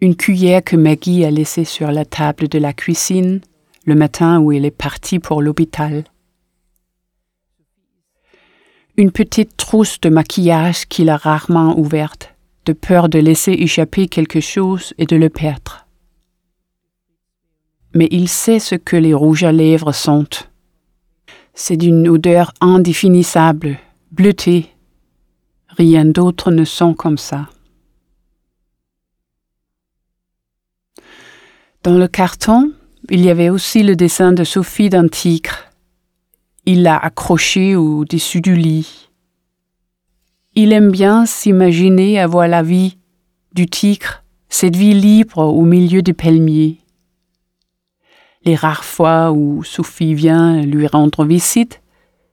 Une 0.00 0.16
cuillère 0.16 0.64
que 0.64 0.74
Maggie 0.74 1.24
a 1.24 1.30
laissée 1.30 1.64
sur 1.64 1.92
la 1.92 2.04
table 2.04 2.48
de 2.48 2.58
la 2.58 2.72
cuisine, 2.72 3.40
le 3.84 3.94
matin 3.94 4.40
où 4.40 4.50
elle 4.50 4.64
est 4.64 4.72
partie 4.72 5.20
pour 5.20 5.40
l'hôpital. 5.40 6.02
Une 8.96 9.12
petite 9.12 9.56
trousse 9.56 10.00
de 10.00 10.08
maquillage 10.08 10.86
qu'il 10.86 11.08
a 11.08 11.16
rarement 11.16 11.78
ouverte, 11.78 12.34
de 12.66 12.72
peur 12.72 13.08
de 13.08 13.20
laisser 13.20 13.52
échapper 13.52 14.08
quelque 14.08 14.40
chose 14.40 14.94
et 14.98 15.06
de 15.06 15.14
le 15.14 15.28
perdre. 15.28 15.86
Mais 17.94 18.08
il 18.10 18.28
sait 18.28 18.58
ce 18.58 18.74
que 18.74 18.96
les 18.96 19.14
rouges 19.14 19.44
à 19.44 19.52
lèvres 19.52 19.92
sont. 19.92 20.26
C'est 21.54 21.76
d'une 21.76 22.08
odeur 22.08 22.52
indéfinissable, 22.60 23.78
bleutée. 24.12 24.66
Rien 25.68 26.04
d'autre 26.04 26.50
ne 26.50 26.64
sent 26.64 26.94
comme 26.98 27.16
ça. 27.18 27.48
Dans 31.82 31.96
le 31.96 32.06
carton, 32.06 32.72
il 33.10 33.22
y 33.22 33.30
avait 33.30 33.48
aussi 33.48 33.82
le 33.82 33.96
dessin 33.96 34.32
de 34.32 34.44
Sophie 34.44 34.90
d'un 34.90 35.08
tigre. 35.08 35.56
Il 36.66 36.82
l'a 36.82 36.96
accroché 36.96 37.74
au-dessus 37.74 38.40
du 38.40 38.54
lit. 38.54 39.08
Il 40.54 40.72
aime 40.72 40.92
bien 40.92 41.24
s'imaginer 41.24 42.20
avoir 42.20 42.46
la 42.46 42.62
vie 42.62 42.98
du 43.54 43.66
tigre, 43.66 44.22
cette 44.50 44.76
vie 44.76 44.94
libre 44.94 45.38
au 45.38 45.62
milieu 45.62 46.02
des 46.02 46.12
palmiers. 46.12 46.78
Les 48.44 48.54
rares 48.54 48.84
fois 48.84 49.32
où 49.32 49.64
Sophie 49.64 50.14
vient 50.14 50.60
lui 50.60 50.86
rendre 50.86 51.24
visite, 51.24 51.80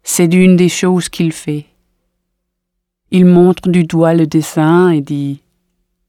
c'est 0.04 0.28
d'une 0.28 0.58
des 0.58 0.70
choses 0.70 1.08
qu'il 1.08 1.32
fait. 1.32 1.69
Il 3.12 3.26
montre 3.26 3.70
du 3.70 3.86
doigt 3.86 4.14
le 4.14 4.28
dessin 4.28 4.92
et 4.92 5.02
dit 5.02 5.42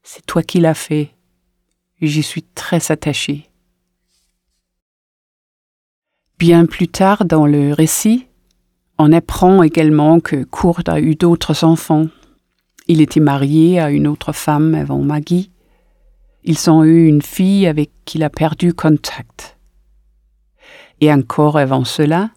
C'est 0.02 0.26
toi 0.26 0.42
qui 0.42 0.61
l'as 0.61 0.75
fait. 0.75 1.11
J'y 2.02 2.23
suis 2.23 2.42
très 2.42 2.92
attaché. 2.92 3.49
Bien 6.38 6.66
plus 6.66 6.88
tard 6.88 7.25
dans 7.25 7.47
le 7.47 7.73
récit, 7.73 8.26
on 8.99 9.12
apprend 9.12 9.62
également 9.62 10.21
que 10.21 10.45
Kurt 10.45 10.88
a 10.90 11.00
eu 11.00 11.14
d'autres 11.14 11.64
enfants. 11.64 12.07
Il 12.87 13.00
était 13.00 13.21
marié 13.21 13.80
à 13.80 13.90
une 13.90 14.07
autre 14.07 14.33
femme 14.33 14.75
avant 14.75 14.99
Maggie. 14.99 15.50
Ils 16.45 16.71
ont 16.71 16.85
eu 16.85 17.07
une 17.07 17.23
fille 17.23 17.66
avec 17.66 17.90
qui 18.04 18.19
il 18.19 18.25
a 18.25 18.30
perdu 18.30 18.75
contact. 18.75 19.59
Et 21.00 21.11
encore 21.11 21.57
avant 21.57 21.85
cela, 21.85 22.30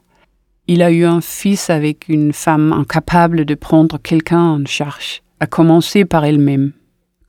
il 0.67 0.81
a 0.81 0.91
eu 0.91 1.03
un 1.03 1.21
fils 1.21 1.69
avec 1.69 2.07
une 2.07 2.31
femme 2.31 2.71
incapable 2.71 3.45
de 3.45 3.55
prendre 3.55 3.97
quelqu'un 3.97 4.41
en 4.41 4.65
charge, 4.65 5.21
à 5.39 5.47
commencer 5.47 6.05
par 6.05 6.23
elle-même. 6.23 6.71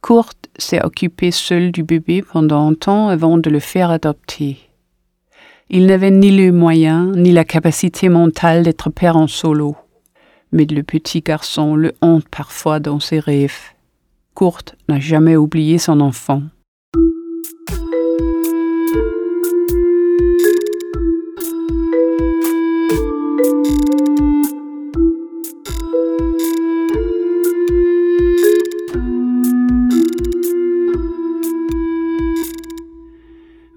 Kurt 0.03 0.50
s'est 0.57 0.85
occupé 0.85 1.31
seul 1.31 1.73
du 1.73 1.83
bébé 1.83 2.23
pendant 2.23 2.69
un 2.69 2.75
temps 2.75 3.09
avant 3.09 3.38
de 3.38 3.50
le 3.50 3.59
faire 3.59 3.91
adopter. 3.91 4.59
Il 5.71 5.87
n'avait 5.87 6.11
ni 6.11 6.31
les 6.31 6.53
moyens 6.53 7.17
ni 7.17 7.33
la 7.33 7.45
capacité 7.45 8.09
mentale 8.09 8.62
d'être 8.62 8.91
père 8.91 9.17
en 9.17 9.26
solo. 9.26 9.76
Mais 10.53 10.67
le 10.67 10.83
petit 10.83 11.21
garçon 11.21 11.75
le 11.75 11.95
hante 12.03 12.29
parfois 12.29 12.79
dans 12.79 13.00
ses 13.00 13.19
rêves. 13.19 13.73
Kurt 14.37 14.76
n'a 14.88 15.00
jamais 15.00 15.37
oublié 15.37 15.79
son 15.79 16.00
enfant. 16.00 16.43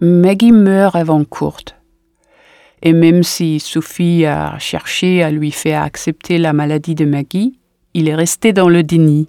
Maggie 0.08 0.52
meurt 0.52 0.96
avant 0.96 1.24
Kurt. 1.26 1.76
Et 2.82 2.94
même 2.94 3.24
si 3.24 3.60
Sophie 3.60 4.26
a 4.26 4.58
cherché 4.58 5.22
à 5.22 5.32
lui 5.32 5.52
faire 5.52 5.82
accepter 5.82 6.38
la 6.38 6.54
maladie 6.54 6.96
de 6.96 7.06
Maggie, 7.06 7.60
il 7.94 8.08
est 8.08 8.16
resté 8.16 8.54
dans 8.54 8.70
le 8.70 8.84
déni. 8.84 9.28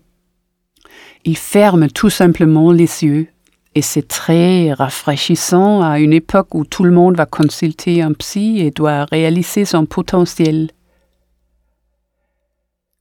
Il 1.25 1.37
ferme 1.37 1.89
tout 1.89 2.11
simplement 2.11 2.71
les 2.71 3.05
yeux. 3.05 3.27
Et 3.75 3.83
c'est 3.83 4.07
très 4.07 4.73
rafraîchissant 4.73 5.83
à 5.83 5.99
une 5.99 6.13
époque 6.13 6.55
où 6.55 6.65
tout 6.65 6.85
le 6.85 6.91
monde 6.91 7.17
va 7.17 7.27
consulter 7.27 8.03
un 8.03 8.13
psy 8.13 8.61
et 8.61 8.71
doit 8.71 9.05
réaliser 9.05 9.65
son 9.65 9.85
potentiel. 9.85 10.71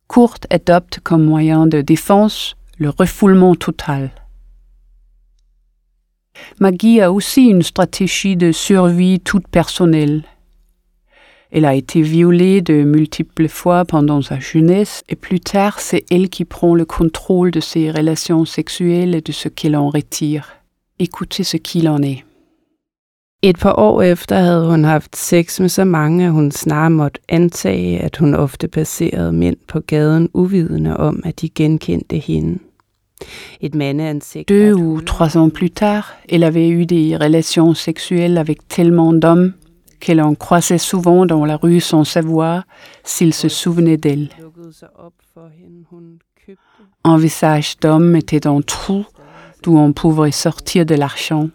Kurt 0.10 0.46
adopte 0.50 1.00
comme 1.04 1.24
moyen 1.24 1.68
de 1.68 1.82
défense 1.82 2.56
le 2.78 2.90
refoulement 2.90 3.56
total. 3.56 4.12
Maggie 6.60 7.02
a 7.02 7.12
aussi 7.12 7.48
une 7.48 7.62
stratégie 7.62 8.36
de 8.36 8.52
survie 8.52 9.20
toute 9.20 9.48
personnelle. 9.48 10.24
Elle 11.52 11.66
a 11.66 11.76
été 11.76 12.02
violée 12.02 12.62
de 12.62 12.84
multiples 12.84 13.48
fois 13.48 13.86
pendant 13.86 14.22
sa 14.22 14.40
jeunesse 14.40 15.04
et 15.08 15.16
plus 15.16 15.40
tard 15.40 15.80
c'est 15.80 16.04
elle 16.12 16.30
qui 16.30 16.46
prend 16.46 16.76
le 16.76 16.86
contrôle 16.86 17.52
de 17.52 17.62
ses 17.62 17.90
relations 17.90 18.44
sexuelles 18.46 19.16
et 19.16 19.22
de 19.22 19.32
ce 19.32 19.48
qu'elle 19.48 19.76
en 19.76 19.90
retire. 19.90 20.58
Écoutez 21.00 21.44
ce 21.44 21.58
qu'il 21.58 21.88
en 21.88 22.02
est. 22.02 22.24
Et 23.44 23.54
par 23.54 23.78
år 23.78 24.02
efter 24.02 24.36
havde 24.36 24.68
hun 24.72 24.84
haft 24.84 25.16
sex 25.16 25.60
med 25.60 25.70
så 25.70 25.86
mange, 25.86 26.26
at 26.26 26.32
hun 26.32 26.52
snarere 26.52 26.90
måtte 26.90 27.20
antage, 27.30 28.00
at 28.00 28.18
hun 28.18 28.34
ofte 28.34 28.68
passerede 28.68 29.32
mænd 29.32 29.58
på 29.68 29.80
gaden 29.80 30.30
uvidende 30.34 30.98
om, 30.98 31.22
at 31.26 31.42
de 31.42 31.50
genkendte 31.50 32.18
hende. 32.18 32.60
Deux 34.48 34.74
ou 34.74 35.02
trois 35.02 35.38
ans 35.38 35.50
plus 35.50 35.72
tard, 35.72 36.14
elle 36.30 36.44
avait 36.44 36.70
eu 36.70 36.86
des 36.86 37.16
relations 37.18 37.74
sexuelles 37.74 38.38
avec 38.38 38.68
tellement 38.68 39.14
d'hommes 39.14 39.54
qu'elle 40.00 40.22
en 40.22 40.36
croisait 40.36 40.78
souvent 40.78 41.26
dans 41.26 41.46
la 41.46 41.58
rue 41.58 41.80
sans 41.80 42.04
savoir 42.04 42.64
s'ils 43.04 43.34
se 43.34 43.50
souvenaient 43.50 43.98
d'elle. 43.98 44.30
Un 47.04 47.18
visage 47.18 47.78
d'homme 47.80 48.16
était 48.16 48.48
un 48.48 48.62
trou 48.62 49.06
d'où 49.64 49.78
on 49.78 49.92
pouvait 49.94 50.32
sortir 50.32 50.86
de 50.86 50.96
l'argent. 50.96 51.50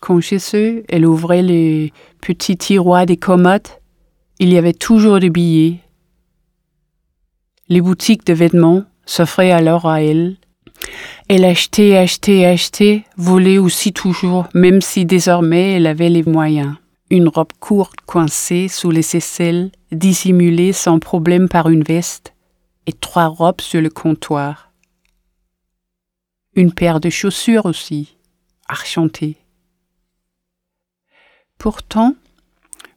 Quand 0.00 0.20
chez 0.20 0.38
eux, 0.54 0.82
elle 0.88 1.06
ouvrait 1.06 1.42
les 1.42 1.92
petits 2.20 2.56
tiroirs 2.56 3.06
des 3.06 3.16
commodes, 3.16 3.68
il 4.38 4.52
y 4.52 4.58
avait 4.58 4.72
toujours 4.72 5.20
des 5.20 5.30
billets. 5.30 5.80
Les 7.68 7.80
boutiques 7.80 8.26
de 8.26 8.34
vêtements 8.34 8.84
s'offraient 9.06 9.52
alors 9.52 9.86
à 9.86 10.02
elle 10.02 10.36
elle 11.28 11.44
achetait, 11.44 11.96
achetait, 11.96 12.44
achetait, 12.44 13.04
volait 13.16 13.58
aussi 13.58 13.92
toujours, 13.92 14.46
même 14.54 14.80
si 14.80 15.04
désormais 15.04 15.72
elle 15.72 15.86
avait 15.86 16.08
les 16.08 16.22
moyens. 16.22 16.74
Une 17.10 17.28
robe 17.28 17.52
courte 17.60 18.00
coincée 18.06 18.68
sous 18.68 18.90
les 18.90 19.16
aisselles, 19.16 19.70
dissimulée 19.92 20.72
sans 20.72 20.98
problème 20.98 21.48
par 21.48 21.68
une 21.68 21.82
veste, 21.82 22.32
et 22.86 22.92
trois 22.92 23.26
robes 23.26 23.60
sur 23.60 23.80
le 23.80 23.90
comptoir. 23.90 24.72
Une 26.54 26.72
paire 26.72 27.00
de 27.00 27.10
chaussures 27.10 27.66
aussi, 27.66 28.16
argentées. 28.68 29.36
Pourtant, 31.58 32.14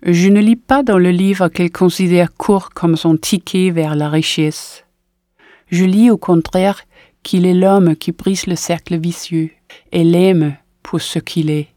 je 0.04 0.30
ne 0.30 0.40
lis 0.40 0.56
pas 0.56 0.84
dans 0.84 0.98
le 0.98 1.12
livre 1.12 1.50
qu'elle 1.50 1.72
considère 1.72 2.34
court 2.34 2.70
comme 2.70 2.96
son 2.96 3.18
ticket 3.18 3.70
vers 3.70 3.96
la 3.96 4.10
richesse. 4.10 4.86
Je 5.72 5.86
lis 5.86 6.10
au 6.10 6.18
contraire 6.18 6.84
qu'il 7.24 7.46
est 7.46 7.54
l'homme 7.54 7.96
qui 7.96 8.12
brise 8.12 8.48
le 8.48 8.56
cercle 8.56 8.98
vicieux 8.98 9.52
et 9.92 10.04
l'aime 10.04 10.56
pour 10.84 11.02
ce 11.02 11.20
qu'il 11.20 11.50
est, 11.50 11.68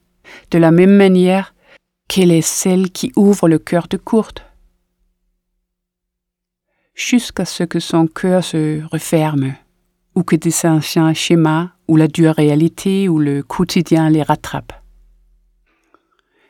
de 0.51 0.59
la 0.59 0.71
même 0.71 0.97
manière 0.97 1.55
qu'elle 2.09 2.31
est 2.31 2.43
celle 2.43 2.91
qui 2.91 3.13
ouvre 3.17 3.49
le 3.49 3.59
cœur 3.59 3.89
de 3.89 3.97
Kurt, 3.97 4.45
jusqu'à 6.95 7.45
ce 7.45 7.65
que 7.65 7.81
son 7.81 8.07
cœur 8.07 8.45
se 8.45 8.83
referme, 8.91 9.55
ou 10.15 10.23
que 10.23 10.37
des 10.37 10.55
anciens 10.67 11.15
schémas, 11.15 11.71
ou 11.89 11.97
la 11.97 12.09
dure 12.09 12.35
réalité, 12.35 13.09
ou 13.09 13.19
le 13.19 13.43
quotidien 13.43 14.11
les 14.11 14.23
rattrape. 14.23 14.73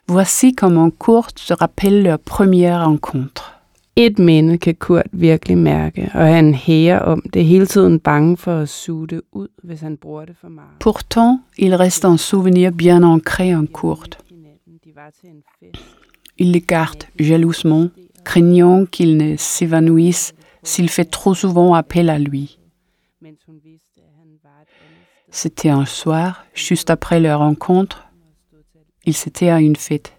Voici 0.09 0.55
comment 0.55 0.91
Kurt 0.91 1.39
se 1.39 1.55
rappelle 1.55 2.03
leur 2.03 2.19
première 2.19 2.85
rencontre. 2.85 3.52
Et 3.97 4.19
minde 4.19 4.59
kan 4.59 4.75
Kurt 4.75 5.07
virkelig 5.13 5.59
mærke, 5.59 6.11
og 6.15 6.27
han 6.27 6.55
hæger 6.55 6.99
om 6.99 7.23
det 7.35 7.45
hele 7.45 7.67
tiden 7.67 8.01
bange 8.01 8.37
for 8.37 8.53
at 8.53 8.69
suge 8.69 9.07
det 9.07 9.23
ud, 9.33 9.49
hvis 9.63 9.81
han 9.81 9.97
bruger 9.97 10.25
det 10.25 10.37
for 10.37 10.49
meget. 10.49 10.79
Pourtant, 10.81 11.41
il 11.59 11.77
reste 11.77 12.09
un 12.09 12.19
souvenir 12.19 12.71
bien 12.71 13.03
ancré 13.03 13.55
en 13.55 13.67
Kurt. 13.67 14.19
Il 16.39 16.53
le 16.53 16.61
garde 16.61 17.05
jalousement, 17.21 17.91
craignant 18.25 18.87
qu'il 18.87 19.17
ne 19.17 19.37
s'évanouisse 19.37 20.33
s'il 20.65 20.89
fait 20.89 21.11
trop 21.11 21.35
souvent 21.35 21.75
appel 21.75 22.09
à 22.09 22.19
lui. 22.19 22.59
C'était 25.31 25.71
un 25.71 25.85
soir, 25.85 26.45
juste 26.55 26.91
après 26.91 27.21
leur 27.21 27.41
rencontre. 27.41 28.09
Ils 29.05 29.17
étaient 29.27 29.51
à 29.51 29.61
une 29.61 29.77
fête. 29.77 30.13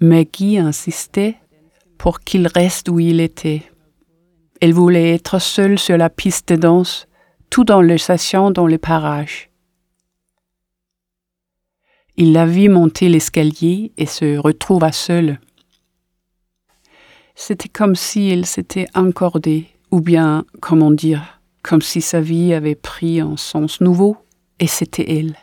Maggie 0.00 0.58
insistait 0.58 1.36
pour 1.98 2.20
qu'il 2.20 2.46
reste 2.46 2.88
où 2.88 3.00
il 3.00 3.20
était. 3.20 3.62
Elle 4.60 4.72
voulait 4.72 5.14
être 5.14 5.38
seule 5.38 5.78
sur 5.78 5.96
la 5.96 6.10
piste 6.10 6.48
de 6.48 6.56
danse, 6.56 7.06
tout 7.50 7.64
dans 7.64 7.82
le 7.82 7.98
sachant 7.98 8.50
dans 8.50 8.66
les 8.66 8.78
parages. 8.78 9.50
Il 12.16 12.32
la 12.32 12.46
vit 12.46 12.68
monter 12.68 13.08
l'escalier 13.08 13.92
et 13.98 14.06
se 14.06 14.38
retrouva 14.38 14.90
seule. 14.92 15.38
C'était 17.34 17.68
comme 17.68 17.94
si 17.94 18.30
elle 18.30 18.46
s'était 18.46 18.86
encordée, 18.94 19.66
ou 19.90 20.00
bien, 20.00 20.46
comment 20.60 20.90
dire, 20.90 21.40
comme 21.62 21.82
si 21.82 22.00
sa 22.00 22.20
vie 22.22 22.54
avait 22.54 22.74
pris 22.74 23.20
un 23.20 23.36
sens 23.36 23.82
nouveau, 23.82 24.16
et 24.58 24.66
c'était 24.66 25.18
elle. 25.18 25.36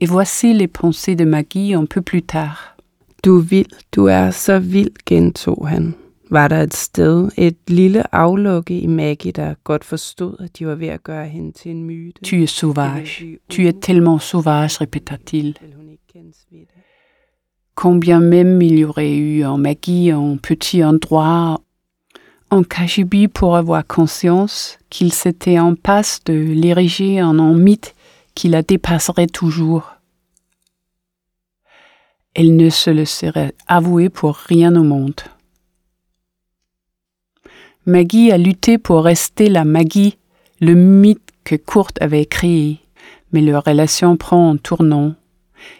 Et 0.00 0.06
voici 0.06 0.52
les 0.52 0.68
pensées 0.68 1.14
de 1.14 1.24
Maggie 1.24 1.74
un 1.74 1.84
peu 1.84 2.02
plus 2.02 2.22
tard. 2.22 2.76
Du 3.24 3.38
er 3.38 3.42
vild, 3.42 3.70
du 3.94 4.04
er 4.04 4.30
så 4.30 4.58
vild, 4.58 4.90
gentog 5.06 5.68
han. 5.68 5.94
Var 6.30 6.48
der 6.48 6.62
et 6.62 6.74
sted, 6.74 7.28
et 7.36 7.56
lille 7.68 8.14
aflukke 8.14 8.80
i 8.80 8.86
Maggie, 8.86 9.32
der 9.32 9.54
godt 9.64 9.84
forstod, 9.84 10.36
at 10.40 10.58
de 10.58 10.66
var 10.66 10.74
ved 10.74 10.88
at 10.88 11.02
gøre 11.02 11.28
hende 11.28 11.52
til 11.52 11.70
en 11.70 11.84
myte? 11.84 12.20
Tu 12.22 12.36
es 12.36 12.50
sauvage. 12.50 13.38
Tu 13.48 13.62
es 13.62 13.74
tellement 13.82 14.22
sauvage, 14.22 14.80
répéta-t-il. 14.80 15.58
Combien 17.74 18.20
même 18.20 18.60
il 18.62 18.78
y 18.78 18.84
aurait 18.84 19.16
eu 19.16 19.44
en 19.44 19.56
Maggie 19.56 20.10
un 20.10 20.36
petit 20.42 20.82
endroit 20.82 21.60
en 22.50 22.62
Kajibi 22.64 23.28
pour 23.28 23.56
avoir 23.56 23.86
conscience 23.86 24.78
qu'il 24.90 25.12
s'était 25.12 25.58
en 25.58 25.74
passe 25.74 26.20
de 26.24 26.32
l'ériger 26.32 27.22
en 27.22 27.38
un 27.38 27.54
mythe 27.54 27.94
qui 28.34 28.48
la 28.48 28.62
dépasserait 28.62 29.28
toujours 29.28 29.97
elle 32.38 32.54
ne 32.54 32.70
se 32.70 32.90
le 32.90 33.04
serait 33.04 33.52
avouée 33.66 34.10
pour 34.10 34.36
rien 34.36 34.76
au 34.76 34.84
monde. 34.84 35.20
Maggie 37.84 38.30
a 38.30 38.38
lutté 38.38 38.78
pour 38.78 39.02
rester 39.02 39.48
la 39.48 39.64
Maggie, 39.64 40.18
le 40.60 40.74
mythe 40.74 41.32
que 41.42 41.56
Kurt 41.56 42.00
avait 42.00 42.26
créé, 42.26 42.78
mais 43.32 43.40
leur 43.40 43.64
relation 43.64 44.16
prend 44.16 44.52
un 44.52 44.56
tournant, 44.56 45.14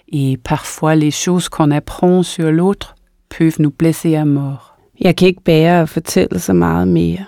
et 0.08 0.36
parfois 0.36 0.96
les 0.96 1.12
choses 1.12 1.48
qu'on 1.48 1.70
apprend 1.70 2.24
sur 2.24 2.50
l'autre 2.50 2.96
peuvent 3.28 3.60
nous 3.60 3.70
blesser 3.70 4.16
à 4.16 4.24
mort. 4.24 4.74
Jeg 5.00 5.14
kan 5.14 5.28
ikke 5.28 5.44
bære 5.44 5.82
at 5.82 5.88
fortælle 5.88 6.40
så 6.40 6.52
meget 6.52 6.88
mere. 6.88 7.24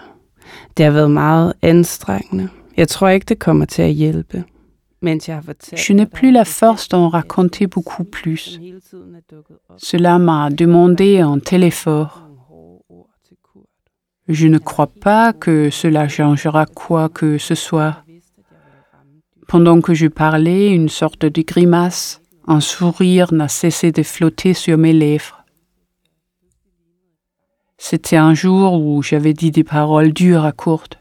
Det 0.77 0.85
har 0.85 0.93
været 0.93 1.11
meget 1.11 1.53
anstrengende. 1.62 2.49
Jeg 2.77 2.88
tror 2.88 3.09
ikke, 3.09 3.25
det 3.25 3.38
kommer 3.38 3.64
til 3.64 3.83
at 3.83 3.93
hjælpe. 3.93 4.45
Je 5.02 5.92
n'ai 5.92 6.06
plus 6.06 6.30
la 6.30 6.44
force 6.44 6.88
d'en 6.88 7.08
raconter 7.08 7.66
beaucoup 7.66 8.04
plus. 8.04 8.60
Cela 9.78 10.18
m'a 10.18 10.50
demandé 10.50 11.20
un 11.20 11.38
tel 11.38 11.64
effort. 11.64 12.26
Je 14.28 14.46
ne 14.46 14.58
crois 14.58 14.86
pas 14.86 15.32
que 15.32 15.70
cela 15.70 16.06
changera 16.08 16.66
quoi 16.66 17.08
que 17.08 17.38
ce 17.38 17.54
soit. 17.54 18.04
Pendant 19.48 19.80
que 19.80 19.94
je 19.94 20.06
parlais, 20.06 20.70
une 20.70 20.88
sorte 20.88 21.24
de 21.24 21.42
grimace, 21.42 22.20
un 22.46 22.60
sourire 22.60 23.32
n'a 23.32 23.48
cessé 23.48 23.90
de 23.90 24.02
flotter 24.02 24.54
sur 24.54 24.78
mes 24.78 24.92
lèvres. 24.92 25.44
C'était 27.78 28.16
un 28.16 28.34
jour 28.34 28.74
où 28.74 29.02
j'avais 29.02 29.32
dit 29.32 29.50
des 29.50 29.64
paroles 29.64 30.12
dures 30.12 30.44
à 30.44 30.52
courte. 30.52 30.99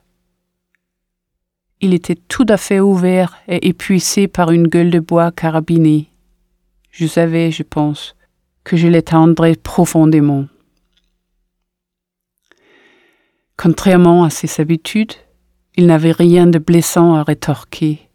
Il 1.82 1.94
était 1.94 2.16
tout 2.16 2.46
à 2.50 2.58
fait 2.58 2.80
ouvert 2.82 3.38
et 3.48 3.70
épuisé 3.70 4.28
par 4.28 4.52
une 4.52 4.68
gueule 4.68 4.92
de 4.92 5.00
bois 5.00 5.32
carabinée. 5.32 6.10
Je 6.92 7.08
savais, 7.08 7.52
je 7.52 7.64
pense, 7.64 8.16
que 8.66 8.76
je 8.76 8.88
l'étendrais 8.88 9.56
profondément. 9.56 10.48
Contrairement 13.56 14.24
à 14.24 14.30
ses 14.30 14.62
habitudes, 14.62 15.14
il 15.76 15.86
n'avait 15.86 16.12
rien 16.12 16.48
de 16.48 16.60
blessant 16.60 17.16
à 17.16 17.24
rétorquer. 17.24 18.10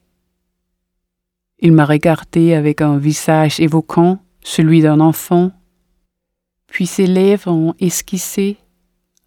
Il 1.58 1.72
m'a 1.72 1.86
regardé 1.86 2.52
avec 2.52 2.82
un 2.82 2.98
visage 2.98 3.60
évoquant, 3.60 4.22
celui 4.42 4.82
d'un 4.82 5.00
enfant, 5.00 5.52
puis 6.66 6.86
ses 6.86 7.06
lèvres 7.06 7.50
ont 7.50 7.74
esquissé 7.78 8.58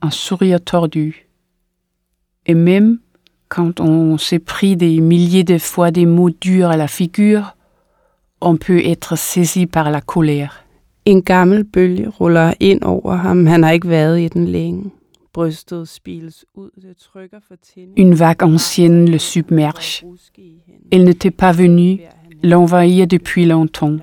un 0.01 0.11
sourire 0.11 0.63
tordu. 0.63 1.27
Et 2.45 2.53
même 2.53 2.99
quand 3.49 3.79
on 3.79 4.17
s'est 4.17 4.39
pris 4.39 4.75
des 4.75 4.99
milliers 4.99 5.43
de 5.43 5.57
fois 5.57 5.91
des 5.91 6.05
mots 6.05 6.29
durs 6.29 6.69
à 6.69 6.77
la 6.77 6.87
figure, 6.87 7.55
on 8.41 8.57
peut 8.57 8.85
être 8.85 9.17
saisi 9.17 9.65
par 9.65 9.89
la 9.91 10.01
colère. 10.01 10.63
En 11.07 11.19
gammel 11.19 11.63
bølge 11.63 12.09
ruller 12.19 12.53
ind 12.59 12.83
over 12.83 13.15
ham. 13.15 13.45
Han 13.47 13.63
har 13.63 13.71
ikke 13.71 13.89
været 13.89 14.19
i 14.19 14.27
den 14.27 14.45
længe. 14.45 14.91
Brystet 15.33 15.87
spiles 15.87 16.45
ud. 16.55 16.69
Det 16.81 16.97
trykker 16.97 17.39
for 17.47 17.55
Une 17.97 18.19
vague 18.19 18.43
ancienne 18.43 19.05
le 19.11 19.19
submerge. 19.19 20.03
Elle 20.91 21.05
n'était 21.05 21.31
pas 21.31 21.53
venue 21.53 21.99
l'envahir 22.43 23.07
depuis 23.07 23.45
longtemps. 23.45 23.99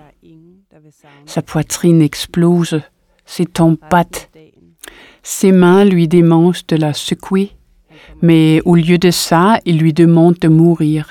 Sa 1.26 1.42
poitrine 1.42 2.02
explose, 2.02 2.80
ses 3.26 3.46
tempes 3.46 3.80
battent. 3.90 4.30
Ses 5.22 5.52
mains 5.52 5.84
lui 5.84 6.06
demandent 6.08 6.66
de 6.68 6.76
la 6.76 6.92
secouer, 6.92 7.53
mais 8.22 8.60
au 8.64 8.74
lieu 8.74 8.98
de 8.98 9.10
ça, 9.10 9.58
il 9.64 9.78
lui 9.78 9.92
demande 9.92 10.36
de 10.38 10.48
mourir. 10.48 11.08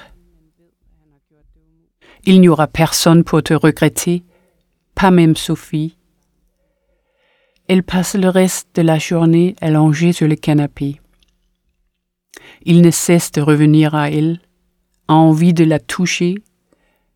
Il 2.25 2.39
n'y 2.39 2.49
aura 2.49 2.67
personne 2.67 3.23
pour 3.23 3.43
te 3.43 3.53
regretter, 3.53 4.23
pas 4.95 5.12
même 5.12 5.36
Sophie. 5.36 5.97
Elle 7.67 7.84
passe 7.84 8.15
le 8.15 8.29
reste 8.29 8.69
de 8.75 8.82
la 8.82 8.99
journée 8.99 9.56
allongée 9.62 10.13
sur 10.13 10.27
le 10.27 10.36
canapé. 10.36 10.99
Il 12.63 12.82
ne 12.82 12.91
cesse 12.91 13.32
de 13.32 13.41
revenir 13.41 13.95
à 13.95 14.10
elle, 14.10 14.39
a 15.08 15.13
envie 15.13 15.53
de 15.53 15.63
la 15.63 15.79
toucher, 15.79 16.36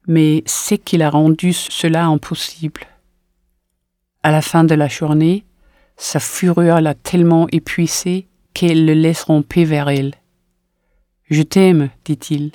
mais 0.07 0.43
sait 0.45 0.77
qu'il 0.77 1.01
a 1.01 1.09
rendu 1.09 1.53
cela 1.53 2.05
impossible. 2.05 2.81
À 4.23 4.31
la 4.31 4.41
fin 4.41 4.63
de 4.63 4.75
la 4.75 4.87
journée, 4.87 5.45
sa 5.95 6.19
fureur 6.19 6.81
l'a 6.81 6.93
tellement 6.93 7.47
épuisé 7.51 8.27
qu'elle 8.57 8.87
le 8.87 8.95
laisse 8.95 9.21
romper 9.21 9.65
vers 9.65 9.87
elle. 9.87 10.15
Je 11.29 11.43
t'aime, 11.43 11.91
dit-il. 12.05 12.53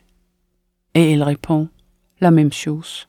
Et 0.95 1.13
elle 1.13 1.23
répond 1.23 1.69
la 2.21 2.33
même 2.33 2.53
chose. 2.53 3.07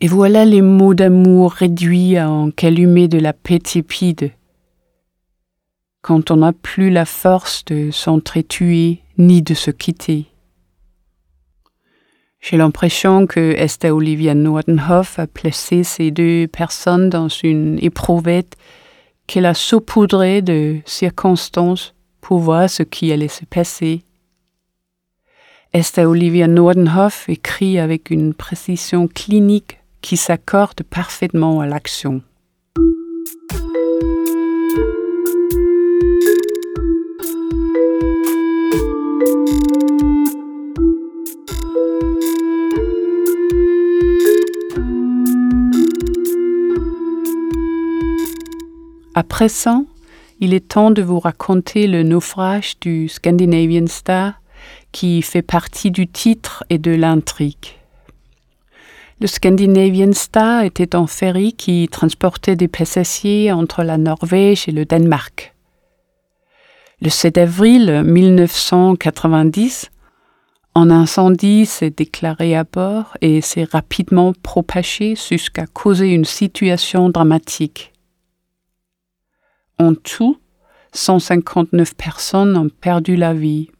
Et 0.00 0.08
voilà 0.08 0.44
les 0.44 0.60
mots 0.60 0.94
d'amour 0.94 1.52
réduits 1.52 2.16
à 2.16 2.28
en 2.28 2.50
calumer 2.50 3.06
de 3.06 3.18
la 3.20 3.32
paix 3.32 3.60
tépide. 3.60 4.32
Quand 6.02 6.32
on 6.32 6.38
n'a 6.38 6.52
plus 6.52 6.90
la 6.90 7.04
force 7.04 7.64
de 7.66 7.92
s'entretuer 7.92 8.98
ni 9.18 9.40
de 9.40 9.54
se 9.54 9.70
quitter. 9.70 10.26
J'ai 12.40 12.56
l'impression 12.56 13.28
que 13.28 13.54
Esther 13.54 13.94
Olivia 13.94 14.34
Nordenhoff 14.34 15.20
a 15.20 15.28
placé 15.28 15.84
ces 15.84 16.10
deux 16.10 16.48
personnes 16.48 17.08
dans 17.08 17.28
une 17.28 17.78
éprouvette 17.80 18.56
qu'elle 19.28 19.46
a 19.46 19.54
saupoudrée 19.54 20.42
de 20.42 20.78
circonstances 20.86 21.94
pour 22.20 22.40
voir 22.40 22.68
ce 22.68 22.82
qui 22.82 23.12
allait 23.12 23.28
se 23.28 23.44
passer. 23.44 24.02
Esther 25.72 26.08
Olivia 26.08 26.48
Nordenhoff 26.48 27.28
écrit 27.28 27.78
avec 27.78 28.10
une 28.10 28.32
précision 28.34 29.06
clinique 29.06 29.78
qui 30.00 30.16
s'accorde 30.16 30.82
parfaitement 30.82 31.60
à 31.60 31.66
l'action. 31.66 32.22
À 49.18 49.24
présent, 49.24 49.84
il 50.38 50.54
est 50.54 50.68
temps 50.68 50.92
de 50.92 51.02
vous 51.02 51.18
raconter 51.18 51.88
le 51.88 52.04
naufrage 52.04 52.78
du 52.78 53.08
Scandinavian 53.08 53.88
Star 53.88 54.34
qui 54.92 55.22
fait 55.22 55.42
partie 55.42 55.90
du 55.90 56.06
titre 56.06 56.62
et 56.70 56.78
de 56.78 56.92
l'intrigue. 56.92 57.76
Le 59.20 59.26
Scandinavian 59.26 60.12
Star 60.12 60.62
était 60.62 60.94
un 60.94 61.08
ferry 61.08 61.52
qui 61.52 61.88
transportait 61.90 62.54
des 62.54 62.68
passagers 62.68 63.50
entre 63.50 63.82
la 63.82 63.98
Norvège 63.98 64.68
et 64.68 64.70
le 64.70 64.84
Danemark. 64.84 65.52
Le 67.02 67.10
7 67.10 67.38
avril 67.38 68.04
1990, 68.04 69.90
un 70.76 70.90
incendie 70.92 71.66
s'est 71.66 71.90
déclaré 71.90 72.54
à 72.54 72.62
bord 72.62 73.16
et 73.20 73.40
s'est 73.40 73.66
rapidement 73.68 74.32
propagé 74.44 75.16
jusqu'à 75.16 75.66
causer 75.66 76.06
une 76.10 76.24
situation 76.24 77.08
dramatique. 77.08 77.92
En 79.80 79.94
tout, 79.94 80.36
159 80.92 81.94
personnes 81.94 82.56
ont 82.56 82.68
perdu 82.68 83.14
la 83.14 83.32
vie, 83.32 83.70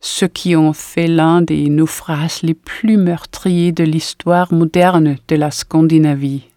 ce 0.00 0.24
qui 0.24 0.56
en 0.56 0.72
fait 0.72 1.06
l'un 1.06 1.42
des 1.42 1.68
naufrages 1.68 2.42
les 2.42 2.54
plus 2.54 2.96
meurtriers 2.96 3.70
de 3.70 3.84
l'histoire 3.84 4.52
moderne 4.52 5.16
de 5.28 5.36
la 5.36 5.52
Scandinavie. 5.52 6.48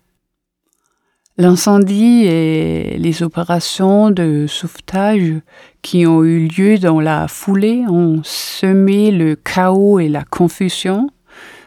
L'incendie 1.38 2.26
et 2.26 2.98
les 2.98 3.24
opérations 3.24 4.10
de 4.10 4.48
sauvetage 4.48 5.42
qui 5.84 6.08
ont 6.08 6.24
eu 6.24 6.48
lieu 6.48 6.78
dans 6.80 7.00
la 7.00 7.28
foulée 7.28 7.84
ont 7.88 8.22
semé 8.24 9.12
le 9.12 9.36
chaos 9.36 10.00
et 10.00 10.10
la 10.10 10.24
confusion, 10.24 11.10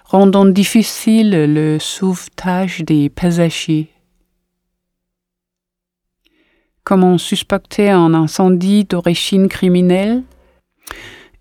rendant 0.04 0.46
difficile 0.46 1.30
le 1.54 1.78
sauvetage 1.78 2.80
des 2.80 3.08
passagers 3.08 3.93
comme 6.84 7.02
on 7.02 7.18
suspectait 7.18 7.88
un 7.88 8.14
incendie 8.14 8.84
d'origine 8.84 9.48
criminelle. 9.48 10.22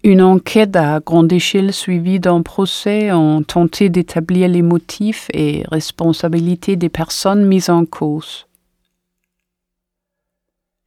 Une 0.05 0.21
enquête 0.21 0.75
à 0.75 0.99
grande 0.99 1.31
échelle 1.31 1.71
suivie 1.71 2.19
d'un 2.19 2.41
procès 2.41 3.11
ont 3.13 3.43
tenté 3.43 3.89
d'établir 3.89 4.49
les 4.49 4.61
motifs 4.61 5.29
et 5.33 5.63
responsabilités 5.71 6.75
des 6.75 6.89
personnes 6.89 7.45
mises 7.45 7.69
en 7.69 7.85
cause. 7.85 8.47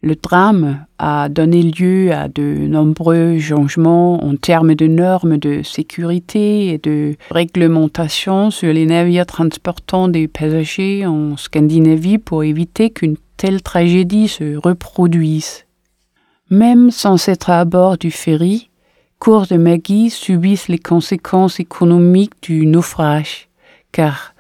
Le 0.03 0.15
drame 0.15 0.87
a 0.99 1.31
donné 1.31 1.63
lieu 1.63 2.13
à 2.13 2.29
de 2.29 2.43
nombreux 2.43 3.39
changements 3.39 4.23
en 4.23 4.37
termes 4.37 4.75
de 4.75 4.87
normes 4.87 5.39
de 5.39 5.63
sécurité 5.63 6.69
et 6.69 6.79
de 6.79 7.17
réglementation 7.31 8.51
sur 8.51 8.73
les 8.73 8.85
navires 8.85 9.27
transportant 9.27 10.09
des 10.09 10.29
passagers 10.29 11.07
en 11.07 11.39
Scandinavie 11.39 12.19
pour 12.19 12.45
éviter 12.45 12.91
qu'une 12.91 13.17
telle 13.37 13.63
tragédie 13.63 14.29
se 14.29 14.57
reproduise. 14.57 15.65
Même 16.51 16.91
sans 16.91 17.29
être 17.29 17.51
à 17.51 17.65
bord 17.65 17.99
du 17.99 18.11
ferry, 18.11 18.71
Cour 19.19 19.47
de 19.47 19.57
Maggie 19.57 20.11
subissent 20.11 20.69
les 20.69 20.79
conséquences 20.79 21.59
économiques 21.59 22.35
du 22.43 22.67
naufrage, 22.67 23.49
car, 23.91 24.35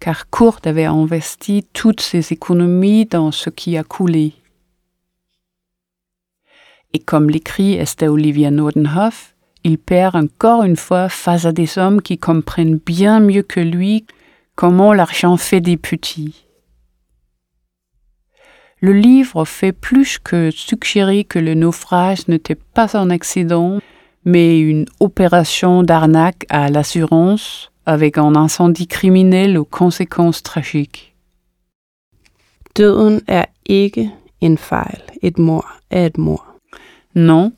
car 0.00 0.28
Kurt 0.28 0.66
avait 0.66 0.84
investi 0.84 1.64
toutes 1.72 2.00
ses 2.00 2.32
économies 2.32 3.06
dans 3.06 3.30
ce 3.30 3.48
qui 3.48 3.76
a 3.76 3.84
coulé. 3.84 4.34
Et 6.92 6.98
comme 6.98 7.30
l'écrit 7.30 7.74
Esther 7.74 8.12
Olivia 8.12 8.50
Nordenhoff, 8.50 9.34
il 9.64 9.78
perd 9.78 10.16
encore 10.16 10.64
une 10.64 10.76
fois 10.76 11.08
face 11.08 11.46
à 11.46 11.52
des 11.52 11.78
hommes 11.78 12.02
qui 12.02 12.18
comprennent 12.18 12.80
bien 12.84 13.20
mieux 13.20 13.42
que 13.42 13.60
lui 13.60 14.04
comment 14.56 14.92
l'argent 14.92 15.36
fait 15.36 15.60
des 15.60 15.76
petits. 15.76 16.44
Le 18.82 18.92
livre 18.92 19.44
fait 19.44 19.70
plus 19.70 20.18
que 20.18 20.50
suggérer 20.50 21.22
que 21.22 21.38
le 21.38 21.54
naufrage 21.54 22.26
n'était 22.26 22.56
pas 22.56 22.96
un 22.98 23.10
accident, 23.10 23.78
mais 24.24 24.58
une 24.58 24.86
opération 24.98 25.84
d'arnaque 25.84 26.44
à 26.48 26.68
l'assurance 26.68 27.70
avec 27.86 28.18
un 28.18 28.34
incendie 28.34 28.88
criminel 28.88 29.56
aux 29.56 29.64
conséquences 29.64 30.42
tragiques. 30.42 31.14
Døden 32.74 33.20
er 33.28 33.46
ikke 33.68 34.10
en 34.42 34.56
fejl. 34.56 35.02
Et 35.22 35.38
mord 35.38 35.78
er 35.90 36.06
et 36.06 36.18
mord. 36.18 36.46
Non, 37.14 37.52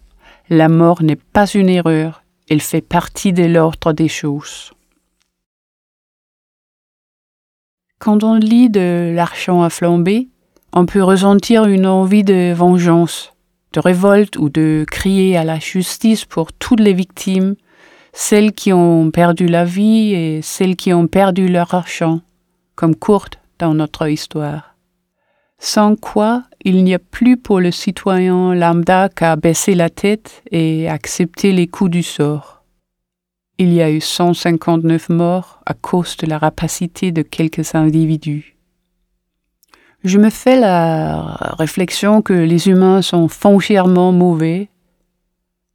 la 0.50 0.68
mort 0.68 1.02
n'est 1.02 1.22
pas 1.32 1.46
une 1.46 1.70
erreur, 1.70 2.22
elle 2.50 2.60
fait 2.60 2.82
partie 2.82 3.32
de 3.32 3.44
l'ordre 3.44 3.92
des 3.92 4.08
choses. 4.08 4.72
Quand 7.98 8.24
on 8.24 8.34
lit 8.34 8.68
de 8.68 9.12
l'argent 9.14 9.62
à 9.62 9.70
flamber, 9.70 10.28
on 10.76 10.86
peut 10.86 11.02
ressentir 11.02 11.66
une 11.66 11.86
envie 11.86 12.24
de 12.24 12.52
vengeance, 12.52 13.32
de 13.72 13.80
révolte 13.80 14.36
ou 14.36 14.48
de 14.48 14.84
crier 14.90 15.36
à 15.36 15.44
la 15.44 15.60
justice 15.60 16.24
pour 16.24 16.52
toutes 16.52 16.80
les 16.80 16.92
victimes, 16.92 17.54
celles 18.12 18.52
qui 18.52 18.72
ont 18.72 19.12
perdu 19.12 19.46
la 19.46 19.64
vie 19.64 20.14
et 20.14 20.42
celles 20.42 20.74
qui 20.74 20.92
ont 20.92 21.06
perdu 21.06 21.48
leur 21.48 21.74
argent, 21.74 22.20
comme 22.74 22.96
Kurt 22.96 23.38
dans 23.60 23.72
notre 23.72 24.08
histoire. 24.08 24.74
Sans 25.60 25.94
quoi 25.94 26.42
il 26.64 26.82
n'y 26.82 26.92
a 26.92 26.98
plus 26.98 27.36
pour 27.36 27.60
le 27.60 27.70
citoyen 27.70 28.52
lambda 28.54 29.08
qu'à 29.08 29.36
baisser 29.36 29.76
la 29.76 29.90
tête 29.90 30.42
et 30.50 30.88
accepter 30.88 31.52
les 31.52 31.68
coups 31.68 31.90
du 31.90 32.02
sort. 32.02 32.64
il 33.58 33.72
y 33.72 33.80
a 33.80 33.88
eu 33.88 34.00
159 34.00 35.10
morts 35.10 35.60
à 35.64 35.74
cause 35.74 36.16
de 36.16 36.26
la 36.26 36.38
rapacité 36.38 37.12
de 37.12 37.22
quelques 37.22 37.76
individus. 37.76 38.53
Je 40.04 40.18
me 40.18 40.28
fais 40.28 40.60
la 40.60 41.54
réflexion 41.58 42.20
que 42.20 42.34
les 42.34 42.68
humains 42.68 43.00
sont 43.00 43.26
foncièrement 43.28 44.12
mauvais. 44.12 44.68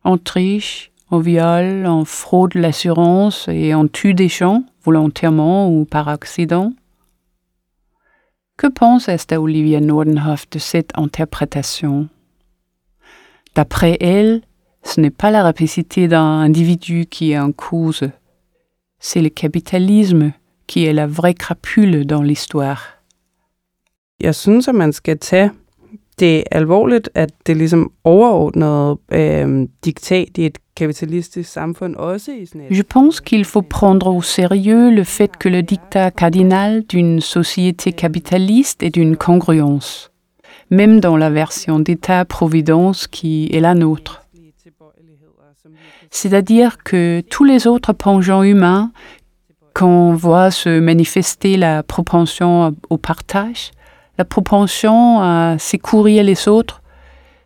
On 0.03 0.19
triche, 0.19 0.91
on 1.09 1.17
viole, 1.17 1.87
on 1.87 2.05
fraude 2.05 2.53
l'assurance 2.53 3.47
et 3.47 3.73
on 3.73 3.87
tue 3.87 4.13
des 4.13 4.27
gens, 4.27 4.63
volontairement 4.83 5.71
ou 5.71 5.83
par 5.83 6.09
accident. 6.09 6.73
Que 8.55 8.67
pense 8.67 9.09
Esther 9.09 9.41
Olivia 9.41 9.79
Nordenhoff 9.79 10.47
de 10.51 10.59
cette 10.59 10.95
interprétation? 10.95 12.07
D'après 13.55 13.97
elle, 13.99 14.41
ce 14.83 15.01
n'est 15.01 15.09
pas 15.09 15.31
la 15.31 15.41
rapacité 15.41 16.07
d'un 16.07 16.41
individu 16.41 17.07
qui 17.07 17.31
est 17.31 17.39
en 17.39 17.51
cause, 17.51 18.11
c'est 18.99 19.21
le 19.21 19.29
capitalisme 19.29 20.33
qui 20.67 20.85
est 20.85 20.93
la 20.93 21.07
vraie 21.07 21.33
crapule 21.33 22.05
dans 22.05 22.21
l'histoire. 22.21 22.98
Je 32.69 32.81
pense 32.81 33.21
qu'il 33.21 33.45
faut 33.45 33.61
prendre 33.61 34.07
au 34.07 34.21
sérieux 34.21 34.91
le 34.91 35.03
fait 35.03 35.37
que 35.37 35.49
le 35.49 35.61
dictat 35.61 36.11
cardinal 36.11 36.83
d'une 36.87 37.21
société 37.21 37.93
capitaliste 37.93 38.83
est 38.83 38.89
d'une 38.89 39.15
congruence, 39.15 40.11
même 40.69 40.99
dans 40.99 41.15
la 41.17 41.29
version 41.29 41.79
d'État-providence 41.79 43.07
qui 43.07 43.49
est 43.53 43.59
la 43.61 43.73
nôtre. 43.73 44.23
C'est-à-dire 46.11 46.77
que 46.83 47.21
tous 47.21 47.43
les 47.43 47.67
autres 47.67 47.93
penchants 47.93 48.43
humains, 48.43 48.91
qu'on 49.73 50.13
voit 50.13 50.51
se 50.51 50.79
manifester 50.79 51.55
la 51.55 51.83
propension 51.83 52.75
au 52.89 52.97
partage, 52.97 53.71
la 54.19 54.25
propension 54.25 55.21
à 55.21 55.55
secourir 55.57 56.25
les 56.25 56.49
autres, 56.49 56.81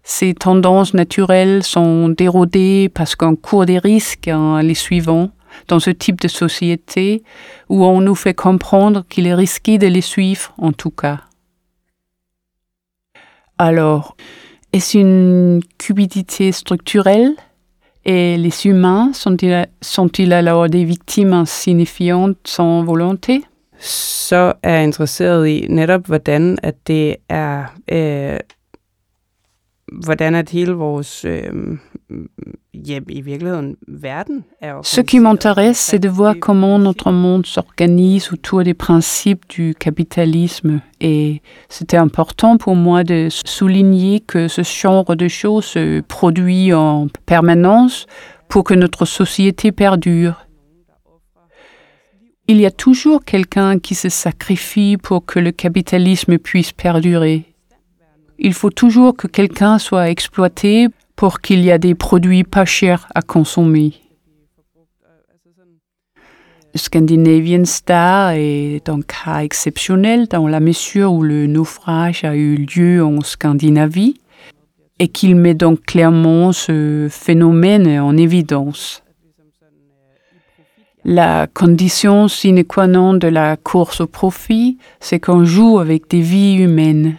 ces 0.01 0.33
tendances 0.33 0.95
naturelles 0.95 1.61
sont 1.61 2.09
dérodées 2.09 2.89
parce 2.89 3.15
qu'on 3.15 3.35
court 3.35 3.67
des 3.67 3.77
risques 3.77 4.27
en 4.27 4.57
les 4.57 4.73
suivant 4.73 5.29
dans 5.67 5.79
ce 5.79 5.91
type 5.91 6.19
de 6.19 6.27
société 6.27 7.23
où 7.69 7.85
on 7.85 8.01
nous 8.01 8.15
fait 8.15 8.33
comprendre 8.33 9.05
qu'il 9.07 9.27
est 9.27 9.35
risqué 9.35 9.77
de 9.77 9.85
les 9.85 10.01
suivre 10.01 10.51
en 10.57 10.71
tout 10.71 10.89
cas. 10.89 11.19
Alors, 13.59 14.17
est-ce 14.73 14.97
une 14.97 15.61
cupidité 15.77 16.51
structurelle? 16.51 17.35
Et 18.03 18.35
les 18.35 18.65
humains 18.65 19.11
sont-ils 19.13 19.67
sont 19.79 20.09
alors 20.31 20.67
des 20.69 20.83
victimes 20.83 21.33
insignifiantes 21.33 22.39
sans 22.45 22.83
volonté? 22.83 23.45
Så 23.83 24.53
er 24.63 24.73
jeg 24.73 24.83
interesseret 24.83 25.47
i 25.47 25.67
netop, 25.69 26.05
hvordan 26.05 26.57
at 26.63 26.75
det 26.87 27.15
er, 27.29 27.65
øh, 27.91 28.39
hvordan 30.05 30.35
at 30.35 30.49
hele 30.49 30.73
vores, 30.73 31.25
øh, 31.25 31.77
ja, 32.73 32.99
i 33.09 33.21
virkeligheden 33.21 33.75
verden 33.87 34.43
er 34.61 34.81
Ce 34.83 35.01
qui 35.01 35.19
m'intéresse, 35.19 35.79
c'est 35.89 35.99
de 35.99 36.09
voir 36.09 36.35
comment 36.39 36.79
notre 36.79 37.11
monde 37.11 37.45
s'organise 37.45 38.31
autour 38.31 38.63
des 38.63 38.73
principes 38.73 39.45
du 39.57 39.73
capitalisme. 39.79 40.81
Et 41.01 41.41
c'était 41.69 41.97
important 41.97 42.57
pour 42.57 42.75
moi 42.75 43.03
de 43.03 43.29
souligner 43.29 44.21
que 44.21 44.47
ce 44.47 44.63
genre 44.63 45.15
de 45.15 45.27
choses 45.27 45.65
se 45.65 46.01
produit 46.07 46.73
en 46.73 47.07
permanence 47.25 48.07
pour 48.47 48.63
que 48.63 48.75
notre 48.75 49.05
société 49.05 49.71
perdure. 49.71 50.35
Il 52.47 52.59
y 52.59 52.65
a 52.65 52.71
toujours 52.71 53.23
quelqu'un 53.23 53.79
qui 53.79 53.95
se 53.95 54.09
sacrifie 54.09 54.97
pour 54.97 55.25
que 55.25 55.39
le 55.39 55.51
capitalisme 55.51 56.37
puisse 56.37 56.73
perdurer. 56.73 57.45
Il 58.37 58.53
faut 58.53 58.69
toujours 58.69 59.15
que 59.15 59.27
quelqu'un 59.27 59.79
soit 59.79 60.09
exploité 60.09 60.87
pour 61.15 61.39
qu'il 61.39 61.61
y 61.61 61.69
ait 61.69 61.79
des 61.79 61.95
produits 61.95 62.43
pas 62.43 62.65
chers 62.65 63.07
à 63.15 63.21
consommer. 63.21 63.93
Scandinavian 66.75 67.63
Star 67.65 68.31
est 68.31 68.89
un 68.89 69.01
cas 69.01 69.43
exceptionnel 69.43 70.27
dans 70.27 70.47
la 70.47 70.59
mesure 70.59 71.13
où 71.13 71.21
le 71.21 71.45
naufrage 71.47 72.23
a 72.23 72.35
eu 72.35 72.55
lieu 72.55 73.05
en 73.05 73.21
Scandinavie 73.21 74.15
et 74.99 75.07
qu'il 75.07 75.35
met 75.35 75.53
donc 75.53 75.85
clairement 75.85 76.51
ce 76.51 77.07
phénomène 77.09 77.87
en 77.99 78.17
évidence. 78.17 79.02
La 81.05 81.47
condition 81.47 82.29
sine 82.29 82.63
qua 82.63 82.87
non 82.87 83.13
de 83.13 83.27
la 83.27 83.57
course 83.57 83.99
au 83.99 84.07
profit, 84.07 84.77
c'est 85.01 85.19
qu'on 85.19 85.43
joue 85.43 85.79
avec 85.79 86.09
des 86.09 86.21
vies 86.21 86.55
humaines. 86.55 87.17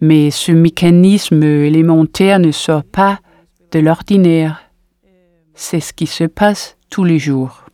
Mais 0.00 0.30
ce 0.30 0.52
mécanisme 0.52 1.42
élémentaire 1.42 2.38
ne 2.38 2.52
sort 2.52 2.84
pas 2.84 3.18
de 3.72 3.80
l'ordinaire. 3.80 4.62
C'est 5.54 5.80
ce 5.80 5.92
qui 5.92 6.06
se 6.06 6.22
passe 6.22 6.76
tous 6.90 7.02
les 7.02 7.18
jours. 7.18 7.64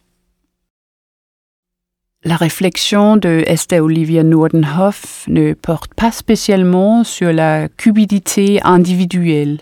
La 2.27 2.37
réflexion 2.37 3.18
de 3.18 3.44
Esther 3.46 3.85
Olivia 3.85 4.22
Nordenhoff 4.22 5.27
ne 5.29 5.53
porte 5.53 5.92
pas 5.92 6.11
spécialement 6.11 7.05
sur 7.05 7.35
la 7.35 7.68
cupidité 7.68 8.62
individuelle. 8.62 9.61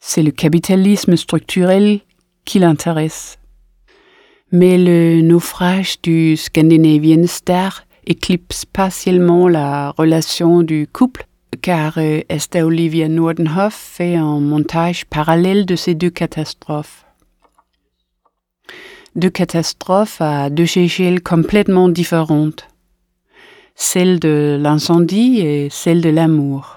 C'est 0.00 0.24
le 0.24 0.32
capitalisme 0.32 1.16
structurel 1.16 2.00
qui 2.46 2.58
l'intéresse. 2.58 3.38
Mais 4.52 4.78
le 4.78 5.20
naufrage 5.20 6.00
du 6.00 6.36
Scandinavian 6.36 7.26
Star 7.26 7.82
éclipse 8.06 8.64
partiellement 8.64 9.48
la 9.48 9.90
relation 9.90 10.62
du 10.62 10.86
couple, 10.90 11.26
car 11.60 11.98
euh, 11.98 12.20
Esther 12.28 12.64
Olivia 12.64 13.08
Nordenhoff 13.08 13.74
fait 13.74 14.14
un 14.14 14.40
montage 14.40 15.04
parallèle 15.04 15.66
de 15.66 15.76
ces 15.76 15.94
deux 15.94 16.10
catastrophes. 16.10 17.04
Deux 19.16 19.30
catastrophes 19.30 20.20
à 20.20 20.48
deux 20.48 20.78
échelles 20.78 21.22
complètement 21.22 21.88
différentes, 21.88 22.68
celle 23.74 24.20
de 24.20 24.56
l'incendie 24.60 25.40
et 25.40 25.68
celle 25.70 26.02
de 26.02 26.10
l'amour. 26.10 26.75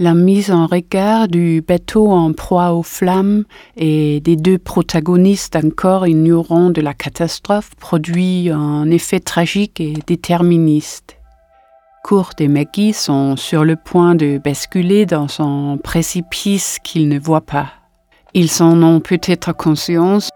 La 0.00 0.14
mise 0.14 0.50
en 0.50 0.66
regard 0.66 1.28
du 1.28 1.62
bateau 1.62 2.10
en 2.10 2.32
proie 2.32 2.72
aux 2.72 2.82
flammes 2.82 3.44
et 3.76 4.20
des 4.20 4.34
deux 4.34 4.58
protagonistes 4.58 5.54
encore 5.54 6.08
ignorants 6.08 6.70
de 6.70 6.80
la 6.80 6.94
catastrophe 6.94 7.76
produit 7.76 8.50
un 8.50 8.90
effet 8.90 9.20
tragique 9.20 9.80
et 9.80 9.94
déterministe. 10.04 11.16
Kurt 12.02 12.40
et 12.40 12.48
Maggie 12.48 12.92
sont 12.92 13.36
sur 13.36 13.64
le 13.64 13.76
point 13.76 14.16
de 14.16 14.38
basculer 14.38 15.06
dans 15.06 15.28
un 15.38 15.76
précipice 15.76 16.80
qu'ils 16.82 17.08
ne 17.08 17.20
voient 17.20 17.46
pas. 17.46 17.68
Ils 18.34 18.64
en 18.64 18.82
ont 18.82 18.98
peut-être 18.98 19.52
conscience, 19.52 20.28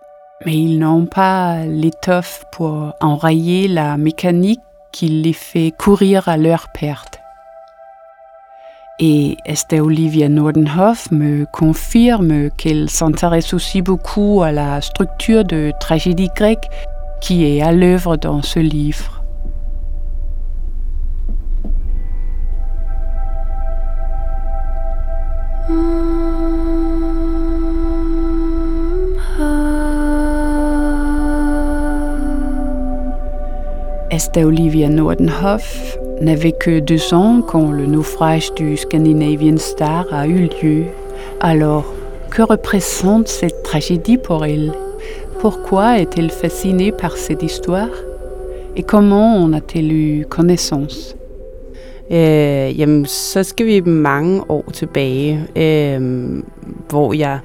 mais 0.47 0.55
ils 0.57 0.79
n'ont 0.79 1.07
pas 1.07 1.67
l'étoffe 1.67 2.45
pour 2.53 2.93
enrayer 3.01 3.67
la 3.67 3.97
mécanique 3.97 4.61
qui 4.93 5.09
les 5.09 5.33
fait 5.33 5.73
courir 5.77 6.29
à 6.29 6.37
leur 6.37 6.69
perte. 6.73 7.18
Et 9.01 9.37
Esther 9.47 9.85
Olivia 9.85 10.29
Nordenhoff 10.29 11.13
me 11.13 11.47
confirme 11.53 12.51
qu'elle 12.57 12.91
s'intéresse 12.91 13.55
aussi 13.55 13.81
beaucoup 13.81 14.43
à 14.43 14.51
la 14.51 14.81
structure 14.81 15.45
de 15.45 15.73
tragédie 15.79 16.31
grecque 16.35 16.69
qui 17.21 17.45
est 17.45 17.63
à 17.63 17.71
l'œuvre 17.71 18.17
dans 18.17 18.43
ce 18.43 18.59
livre. 18.59 19.23
Esther 34.11 34.45
Olivia 34.45 34.89
Nordenhoff 34.89 35.97
n'avait 36.21 36.53
que 36.53 36.81
deux 36.81 37.15
ans 37.15 37.43
quand 37.43 37.71
le 37.71 37.87
naufrage 37.87 38.53
du 38.55 38.77
Scandinavian 38.77 39.57
Star 39.57 40.07
a 40.13 40.27
eu 40.27 40.49
lieu. 40.63 40.85
Alors, 41.41 41.85
que 42.31 42.43
représente 42.43 43.29
cette 43.29 43.63
tragédie 43.63 44.19
pour 44.19 44.45
elle? 44.45 44.73
Pourquoi 45.41 45.99
est-elle 45.99 46.31
fascinée 46.31 46.93
par 46.93 47.17
cette 47.17 47.43
histoire? 47.43 47.91
Et 48.77 48.83
comment 48.83 49.37
en 49.37 49.53
a-t-elle 49.53 49.93
eu 49.93 50.27
connaissance? 50.29 51.15
Øh, 52.11 52.79
jamen, 52.79 53.07
så 53.07 53.43
skal 53.43 53.67
vi 53.67 53.81
mange 53.81 54.43
år 54.49 54.65
tilbage, 54.73 55.41
øh, 55.57 56.43
hvor 56.89 57.13
jeg 57.13 57.39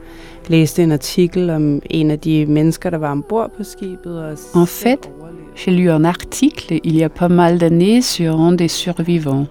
læste 0.47 0.83
en 0.83 0.91
artikel 0.91 1.49
om 1.49 1.81
en 1.89 2.11
af 2.11 2.19
de 2.19 2.45
mennesker, 2.45 2.89
der 2.89 2.97
var 2.97 3.11
ombord 3.11 3.51
på 3.57 3.63
skibet. 3.63 4.19
Og 4.53 4.61
en 4.61 4.67
fait, 4.67 5.09
J'ai 5.55 5.71
lu 5.71 5.89
un 5.89 6.03
article 6.03 6.79
il 6.83 6.95
y 6.95 7.03
a 7.03 7.09
pas 7.09 7.29
mal 7.29 7.57
d'années 7.57 8.01
sur 8.01 8.39
un 8.39 8.53
des 8.53 8.67
survivants. 8.67 9.47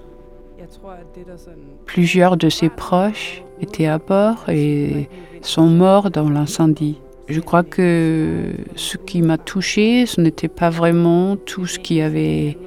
Plusieurs 1.87 2.37
de 2.37 2.49
ses 2.49 2.69
proches 2.69 3.43
étaient 3.61 3.87
à 3.87 3.99
bord 3.99 4.49
et 4.49 5.09
sont 5.43 5.67
morts 5.67 6.11
dans 6.11 6.29
l'incendie. 6.29 6.99
Je 7.29 7.41
crois 7.41 7.63
que 7.63 8.51
ce 8.75 8.97
qui 8.97 9.23
m'a 9.23 9.39
touché, 9.39 10.07
ce 10.07 10.21
n'était 10.21 10.49
pas 10.49 10.71
vraiment 10.71 11.37
tout 11.37 11.67
ce 11.67 11.79
qui 11.79 12.01
avait 12.01 12.59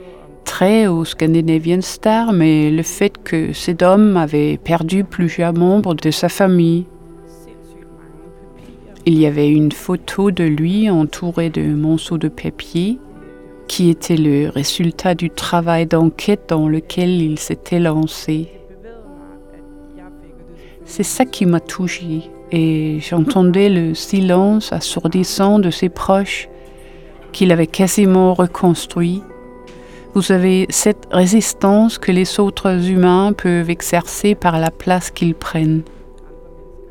trait 0.46 0.88
au 0.88 1.04
Scandinavian 1.04 1.82
Star, 1.82 2.32
mais 2.32 2.72
le 2.72 2.84
fait 2.84 3.18
que 3.24 3.52
cet 3.52 3.82
homme 3.82 4.16
avait 4.16 4.58
perdu 4.58 5.04
plusieurs 5.04 5.54
membres 5.54 5.94
de 5.94 6.12
sa 6.12 6.30
famille. 6.30 6.86
Il 9.06 9.20
y 9.20 9.26
avait 9.26 9.50
une 9.50 9.72
photo 9.72 10.32
de 10.32 10.44
lui 10.44 10.90
entouré 10.90 11.50
de 11.50 11.62
monceaux 11.76 12.18
de 12.18 12.28
papier 12.28 12.98
qui 13.68 13.90
était 13.90 14.18
le 14.18 14.50
résultat 14.50 15.16
du 15.16 15.30
travail 15.30 15.86
d'enquête 15.86 16.46
dans 16.50 16.68
lequel 16.68 17.22
il 17.22 17.40
s'était 17.40 17.80
lancé. 17.80 18.50
C'est 20.86 21.04
ça 21.04 21.26
qui 21.26 21.46
m'a 21.46 21.60
touché 21.60 22.30
et 22.52 23.00
j'entendais 23.02 23.70
le 23.70 23.96
silence 23.96 24.72
assourdissant 24.72 25.60
de 25.60 25.72
ses 25.72 25.90
proches 25.90 26.48
qu'il 27.32 27.52
avait 27.52 27.68
quasiment 27.68 28.34
reconstruit. 28.34 29.22
Vous 30.14 30.32
avez 30.32 30.68
cette 30.70 31.08
résistance 31.12 31.98
que 31.98 32.12
les 32.12 32.40
autres 32.40 32.90
humains 32.90 33.34
peuvent 33.34 33.70
exercer 33.70 34.36
par 34.36 34.60
la 34.60 34.72
place 34.72 35.12
qu'ils 35.12 35.36
prennent. 35.36 35.82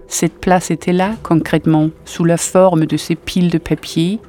Cette 0.06 0.38
place 0.38 0.70
était 0.70 0.92
là, 0.92 1.12
concrètement, 1.22 1.88
sous 2.04 2.24
la 2.24 2.36
forme 2.36 2.84
de 2.84 2.96
ces 2.96 3.14
piles 3.14 3.50
de 3.50 3.58
papier, 3.58 4.20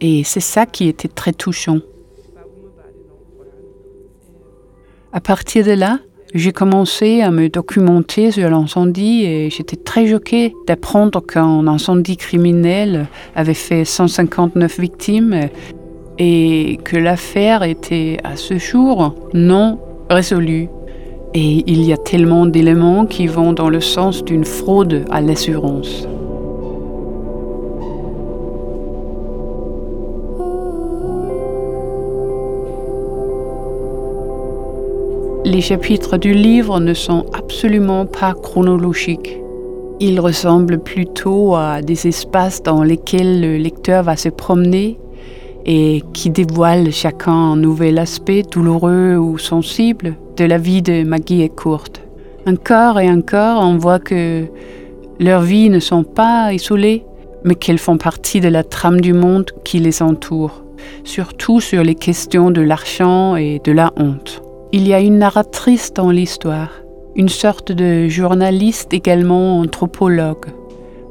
et 0.00 0.24
c'est 0.24 0.40
ça 0.40 0.66
qui 0.66 0.88
était 0.88 1.08
très 1.08 1.32
touchant. 1.32 1.78
À 5.12 5.20
partir 5.20 5.64
de 5.64 5.72
là, 5.72 5.98
j'ai 6.34 6.52
commencé 6.52 7.22
à 7.22 7.30
me 7.30 7.48
documenter 7.48 8.30
sur 8.30 8.50
l'incendie 8.50 9.24
et 9.24 9.48
j'étais 9.48 9.76
très 9.76 10.08
choquée 10.08 10.52
d'apprendre 10.66 11.24
qu'un 11.24 11.66
incendie 11.66 12.16
criminel 12.16 13.06
avait 13.34 13.54
fait 13.54 13.84
159 13.84 14.78
victimes 14.78 15.48
et 16.18 16.78
que 16.84 16.96
l'affaire 16.96 17.62
était 17.62 18.18
à 18.24 18.36
ce 18.36 18.58
jour 18.58 19.14
non 19.32 19.78
résolue. 20.10 20.68
Et 21.32 21.64
il 21.66 21.82
y 21.84 21.92
a 21.92 21.96
tellement 21.96 22.46
d'éléments 22.46 23.06
qui 23.06 23.26
vont 23.26 23.52
dans 23.52 23.68
le 23.68 23.80
sens 23.80 24.24
d'une 24.24 24.44
fraude 24.44 25.04
à 25.10 25.20
l'assurance. 25.20 26.06
Les 35.46 35.60
chapitres 35.60 36.16
du 36.16 36.34
livre 36.34 36.80
ne 36.80 36.92
sont 36.92 37.24
absolument 37.32 38.04
pas 38.04 38.34
chronologiques. 38.34 39.38
Ils 40.00 40.18
ressemblent 40.18 40.80
plutôt 40.80 41.54
à 41.54 41.82
des 41.82 42.08
espaces 42.08 42.64
dans 42.64 42.82
lesquels 42.82 43.40
le 43.40 43.56
lecteur 43.56 44.02
va 44.02 44.16
se 44.16 44.28
promener 44.28 44.98
et 45.64 46.02
qui 46.12 46.30
dévoilent 46.30 46.90
chacun 46.90 47.30
un 47.30 47.56
nouvel 47.56 48.00
aspect 48.00 48.42
douloureux 48.42 49.14
ou 49.18 49.38
sensible 49.38 50.16
de 50.36 50.44
la 50.44 50.58
vie 50.58 50.82
de 50.82 51.04
Maggie 51.04 51.42
et 51.42 51.48
Kurt. 51.48 52.02
Encore 52.44 52.98
et 52.98 53.08
encore, 53.08 53.62
on 53.62 53.78
voit 53.78 54.00
que 54.00 54.46
leurs 55.20 55.42
vies 55.42 55.70
ne 55.70 55.78
sont 55.78 56.02
pas 56.02 56.52
isolées, 56.52 57.04
mais 57.44 57.54
qu'elles 57.54 57.78
font 57.78 57.98
partie 57.98 58.40
de 58.40 58.48
la 58.48 58.64
trame 58.64 59.00
du 59.00 59.12
monde 59.12 59.52
qui 59.62 59.78
les 59.78 60.02
entoure, 60.02 60.64
surtout 61.04 61.60
sur 61.60 61.84
les 61.84 61.94
questions 61.94 62.50
de 62.50 62.62
l'argent 62.62 63.36
et 63.36 63.60
de 63.62 63.70
la 63.70 63.92
honte. 63.96 64.42
Il 64.78 64.86
y 64.86 64.92
a 64.92 65.00
une 65.00 65.20
narratrice 65.20 65.94
dans 65.94 66.10
l'histoire, 66.10 66.68
une 67.14 67.30
sorte 67.30 67.72
de 67.72 68.08
journaliste 68.08 68.92
également 68.92 69.60
anthropologue. 69.60 70.44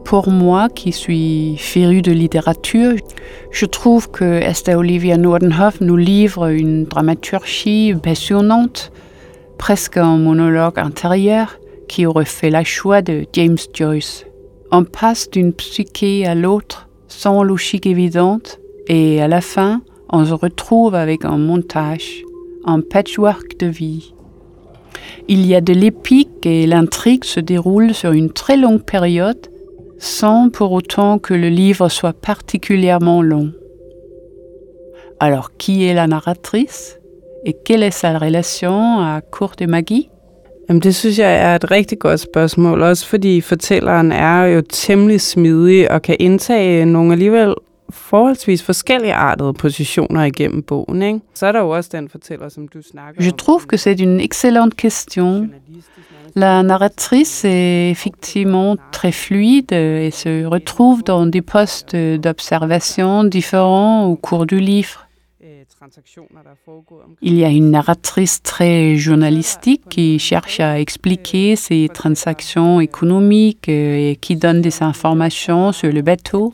Pour 0.04 0.30
moi, 0.30 0.70
qui 0.70 0.92
suis 0.92 1.58
féru 1.58 2.04
de 2.04 2.12
littérature, 2.12 2.94
je 3.50 3.66
trouve 3.66 4.12
que 4.12 4.24
Esther 4.24 4.78
Olivia 4.78 5.18
Nordenhoff 5.18 5.82
nous 5.82 5.98
livre 5.98 6.52
une 6.52 6.84
dramaturgie 6.84 7.96
passionnante, 7.96 8.92
presque 9.58 9.98
un 9.98 10.18
monologue 10.18 10.78
intérieur 10.78 11.58
qui 11.88 12.06
aurait 12.06 12.26
fait 12.26 12.52
la 12.52 12.64
choix 12.64 13.02
de 13.02 13.26
James 13.34 13.58
Joyce. 13.74 14.28
On 14.72 14.84
passe 14.84 15.28
d'une 15.32 15.54
psyché 15.54 16.28
à 16.28 16.36
l'autre 16.36 16.88
sans 17.08 17.42
logique 17.42 17.88
évidente 17.88 18.60
et 18.88 19.24
à 19.24 19.28
la 19.28 19.42
fin, 19.42 19.82
on 20.12 20.24
se 20.24 20.34
retrouve 20.34 20.94
avec 20.94 21.26
un 21.26 21.40
montage 21.40 22.22
un 22.66 22.82
patchwork 22.82 23.58
de 23.60 23.68
vie. 23.68 24.14
Il 25.28 25.46
y 25.46 25.56
a 25.56 25.62
de 25.62 25.74
l'épique 25.74 26.46
et 26.46 26.68
l'intrigue 26.68 27.24
se 27.24 27.40
déroule 27.40 27.94
sur 27.94 28.12
une 28.12 28.32
très 28.32 28.58
longue 28.58 28.84
période 28.84 29.48
sans 29.98 30.50
pour 30.50 30.72
autant 30.72 31.20
que 31.20 31.34
le 31.34 31.50
livre 31.50 31.90
soit 31.90 32.14
particulièrement 32.14 33.22
long. 33.22 33.52
Alors, 35.20 35.56
qui 35.58 35.86
est 35.86 35.94
la 35.94 36.08
narratrice 36.08 37.00
et 37.46 37.54
quelle 37.54 37.84
est 37.84 37.92
sa 37.92 38.18
relation 38.18 39.00
à 39.00 39.22
Kurt 39.22 39.62
et 39.62 39.68
Maggie 39.68 40.10
Jamen, 40.68 40.82
det 40.82 40.96
synes 40.96 41.20
jeg 41.20 41.36
er 41.36 41.56
et 41.56 41.72
rigtig 41.72 42.00
godt 42.00 42.20
spørgsmål, 42.20 42.82
også 42.82 43.08
fordi 43.08 43.42
fortælleren 43.42 44.12
er 44.12 44.46
jo 44.46 44.62
temmelig 44.62 45.22
smidig 45.22 45.92
og 45.92 46.02
kan 46.02 46.16
indtage 46.20 46.86
nogle 46.86 47.14
alligevel 47.14 47.54
forholdsvis 47.90 48.64
forskelligartede 48.64 49.54
positioner 49.54 50.24
igennem 50.24 50.64
bogen. 50.64 51.02
Ikke? 51.02 51.20
Så 51.34 51.46
er 51.46 51.52
der 51.52 51.60
jo 51.60 51.70
også 51.70 51.90
den 51.94 52.10
fortæller, 52.10 52.50
som 52.50 52.68
du 52.68 52.82
snakker 52.82 53.24
Je 53.24 53.32
trouve 53.32 53.62
que 53.68 53.78
c'est 53.78 54.00
une 54.00 54.20
excellente 54.20 54.76
question. 54.78 55.50
La 56.36 56.62
narratrice 56.62 57.46
est 57.46 57.92
effectivement 57.92 58.76
très 58.92 59.14
fluide 59.14 59.72
et 59.72 60.12
se 60.12 60.46
retrouve 60.46 61.02
dans 61.04 61.26
des 61.26 61.42
postes 61.42 61.96
d'observation 61.96 63.24
différents 63.24 64.06
au 64.06 64.16
cours 64.16 64.46
du 64.46 64.60
livre. 64.60 65.06
Il 67.22 67.36
y 67.36 67.46
a 67.46 67.50
une 67.50 67.72
narratrice 67.72 68.42
très 68.42 68.96
journalistique 68.98 69.84
qui 69.90 70.20
cherche 70.20 70.60
à 70.60 70.80
expliquer 70.80 71.56
ces 71.56 71.90
transactions 71.94 72.82
économiques 72.82 73.70
et 73.70 74.18
qui 74.20 74.36
donne 74.36 74.62
des 74.62 74.84
informations 74.84 75.72
sur 75.72 75.92
le 75.92 76.02
bateau. 76.02 76.54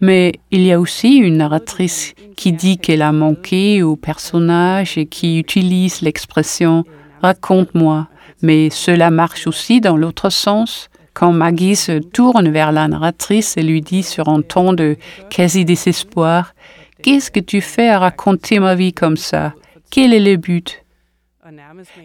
Mais 0.00 0.32
il 0.50 0.62
y 0.62 0.72
a 0.72 0.80
aussi 0.80 1.16
une 1.16 1.36
narratrice 1.36 2.14
qui 2.36 2.52
dit 2.52 2.78
qu'elle 2.78 3.02
a 3.02 3.12
manqué 3.12 3.82
au 3.82 3.96
personnage 3.96 4.96
et 4.96 5.06
qui 5.06 5.38
utilise 5.38 6.00
l'expression 6.00 6.84
raconte-moi. 7.20 8.08
Mais 8.42 8.70
cela 8.70 9.10
marche 9.10 9.46
aussi 9.46 9.80
dans 9.80 9.96
l'autre 9.96 10.30
sens. 10.30 10.88
Quand 11.12 11.32
Maggie 11.32 11.76
se 11.76 11.98
tourne 11.98 12.48
vers 12.48 12.72
la 12.72 12.88
narratrice 12.88 13.56
et 13.56 13.62
lui 13.62 13.82
dit 13.82 14.02
sur 14.02 14.28
un 14.28 14.40
ton 14.40 14.72
de 14.72 14.96
quasi-désespoir 15.28 16.54
Qu'est-ce 17.02 17.30
que 17.30 17.40
tu 17.40 17.60
fais 17.60 17.88
à 17.88 17.98
raconter 17.98 18.58
ma 18.58 18.74
vie 18.74 18.92
comme 18.92 19.16
ça? 19.16 19.54
Quel 19.90 20.12
est 20.12 20.20
le 20.20 20.36
but? 20.36 20.84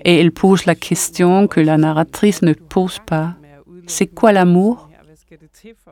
Et 0.04 0.20
elle 0.20 0.32
pose 0.32 0.66
la 0.66 0.76
question 0.76 1.48
que 1.48 1.60
la 1.60 1.78
narratrice 1.78 2.42
ne 2.42 2.54
pose 2.54 3.00
pas. 3.06 3.36
C'est 3.88 4.08
quoi 4.08 4.32
l'amour? 4.32 4.85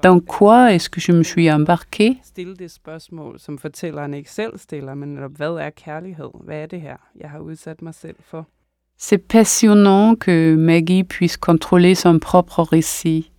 Dans 0.01 0.19
quoi 0.19 0.73
est-ce 0.73 0.89
que 0.89 0.99
je 0.99 1.11
me 1.11 1.23
suis 1.23 1.51
embarqué 1.51 2.17
C'est 8.97 9.17
passionnant 9.17 10.15
que 10.15 10.55
Maggie 10.55 11.03
puisse 11.03 11.37
contrôler 11.37 11.95
son 11.95 12.19
propre 12.19 12.61
récit 12.61 13.31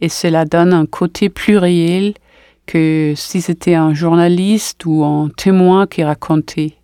et 0.00 0.08
cela 0.08 0.44
donne 0.44 0.72
un 0.72 0.86
côté 0.86 1.28
plus 1.28 1.56
réel 1.56 2.14
que 2.66 3.14
si 3.16 3.40
c'était 3.40 3.74
un 3.74 3.94
journaliste 3.94 4.84
ou 4.86 5.04
un 5.04 5.28
témoin 5.36 5.86
qui 5.86 6.02
racontait. 6.02 6.74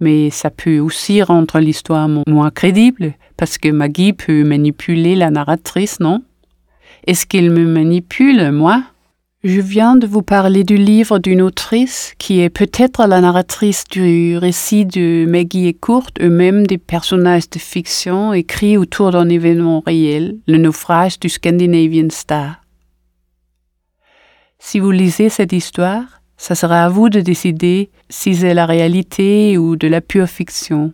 Mais 0.00 0.30
ça 0.30 0.50
peut 0.50 0.78
aussi 0.80 1.22
rendre 1.22 1.60
l'histoire 1.60 2.08
moins 2.26 2.50
crédible 2.50 3.14
parce 3.36 3.58
que 3.58 3.68
Maggie 3.68 4.12
peut 4.12 4.44
manipuler 4.44 5.14
la 5.14 5.30
narratrice, 5.30 6.00
non? 6.00 6.22
Est-ce 7.06 7.26
qu'il 7.26 7.50
me 7.50 7.64
manipule, 7.64 8.52
moi? 8.52 8.84
Je 9.44 9.60
viens 9.60 9.96
de 9.96 10.06
vous 10.06 10.22
parler 10.22 10.62
du 10.62 10.76
livre 10.76 11.18
d'une 11.18 11.42
autrice 11.42 12.14
qui 12.18 12.40
est 12.40 12.48
peut-être 12.48 13.08
la 13.08 13.20
narratrice 13.20 13.82
du 13.90 14.38
récit 14.38 14.86
de 14.86 15.26
Maggie 15.28 15.66
et 15.66 15.74
Kurt, 15.74 16.20
eux-mêmes 16.20 16.64
des 16.64 16.78
personnages 16.78 17.50
de 17.50 17.58
fiction 17.58 18.32
écrits 18.32 18.76
autour 18.76 19.10
d'un 19.10 19.28
événement 19.28 19.82
réel, 19.84 20.38
le 20.46 20.58
naufrage 20.58 21.18
du 21.18 21.28
Scandinavian 21.28 22.06
Star. 22.10 22.60
Si 24.60 24.78
vous 24.78 24.92
lisez 24.92 25.28
cette 25.28 25.52
histoire, 25.52 26.22
ça 26.36 26.54
sera 26.54 26.84
à 26.84 26.88
vous 26.88 27.08
de 27.08 27.20
décider 27.20 27.90
si 28.08 28.36
c'est 28.36 28.54
la 28.54 28.64
réalité 28.64 29.58
ou 29.58 29.74
de 29.74 29.88
la 29.88 30.00
pure 30.00 30.28
fiction. 30.28 30.92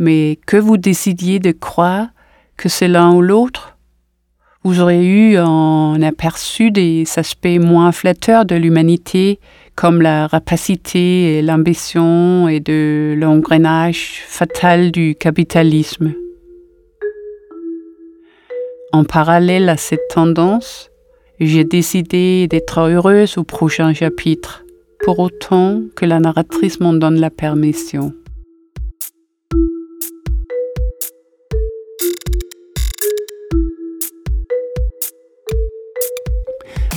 Mais 0.00 0.40
que 0.46 0.56
vous 0.56 0.78
décidiez 0.78 1.38
de 1.38 1.52
croire 1.52 2.08
que 2.56 2.68
c'est 2.68 2.88
l'un 2.88 3.12
ou 3.12 3.22
l'autre, 3.22 3.77
vous 4.68 4.80
aurez 4.80 5.02
eu 5.02 5.38
un 5.38 6.02
aperçu 6.02 6.70
des 6.70 7.04
aspects 7.16 7.58
moins 7.58 7.90
flatteurs 7.90 8.44
de 8.44 8.54
l'humanité, 8.54 9.40
comme 9.76 10.02
la 10.02 10.26
rapacité 10.26 11.38
et 11.38 11.42
l'ambition 11.42 12.48
et 12.48 12.60
de 12.60 13.14
l'engrenage 13.16 14.20
fatal 14.26 14.90
du 14.90 15.14
capitalisme. 15.14 16.12
En 18.92 19.04
parallèle 19.04 19.70
à 19.70 19.78
cette 19.78 20.06
tendance, 20.10 20.90
j'ai 21.40 21.64
décidé 21.64 22.46
d'être 22.46 22.90
heureuse 22.90 23.38
au 23.38 23.44
prochain 23.44 23.94
chapitre, 23.94 24.66
pour 25.02 25.18
autant 25.18 25.80
que 25.96 26.04
la 26.04 26.20
narratrice 26.20 26.78
m'en 26.78 26.92
donne 26.92 27.18
la 27.18 27.30
permission. 27.30 28.12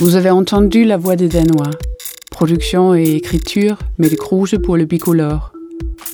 Vous 0.02 0.16
avez 0.16 0.30
entendu 0.30 0.84
la 0.84 0.96
voix 0.96 1.14
des 1.14 1.28
Danois. 1.28 1.70
Production 2.32 2.92
et 2.92 3.12
écriture, 3.12 3.78
Kruse 4.16 4.58
pour 4.60 4.76
le 4.76 4.84
bicolore. 4.84 5.52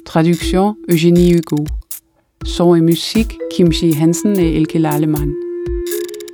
Traduction, 0.04 0.76
Eugénie 0.90 1.30
Hugo. 1.30 1.64
Son 2.44 2.74
et 2.74 2.82
musique, 2.82 3.38
Kimchi 3.48 3.96
Hansen 3.98 4.38
et 4.38 4.58
Elke 4.58 4.74
Lalemann. 4.74 5.32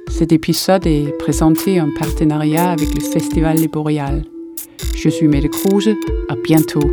Cet 0.08 0.32
épisode 0.32 0.84
est 0.88 1.16
présenté 1.20 1.80
en 1.80 1.90
partenariat 1.96 2.72
avec 2.72 2.92
le 2.92 3.00
Festival 3.00 3.58
Les 3.58 3.68
Boréales. 3.68 4.24
Je 4.96 5.08
suis 5.08 5.28
Kruse, 5.48 5.94
à 6.28 6.34
bientôt. 6.34 6.90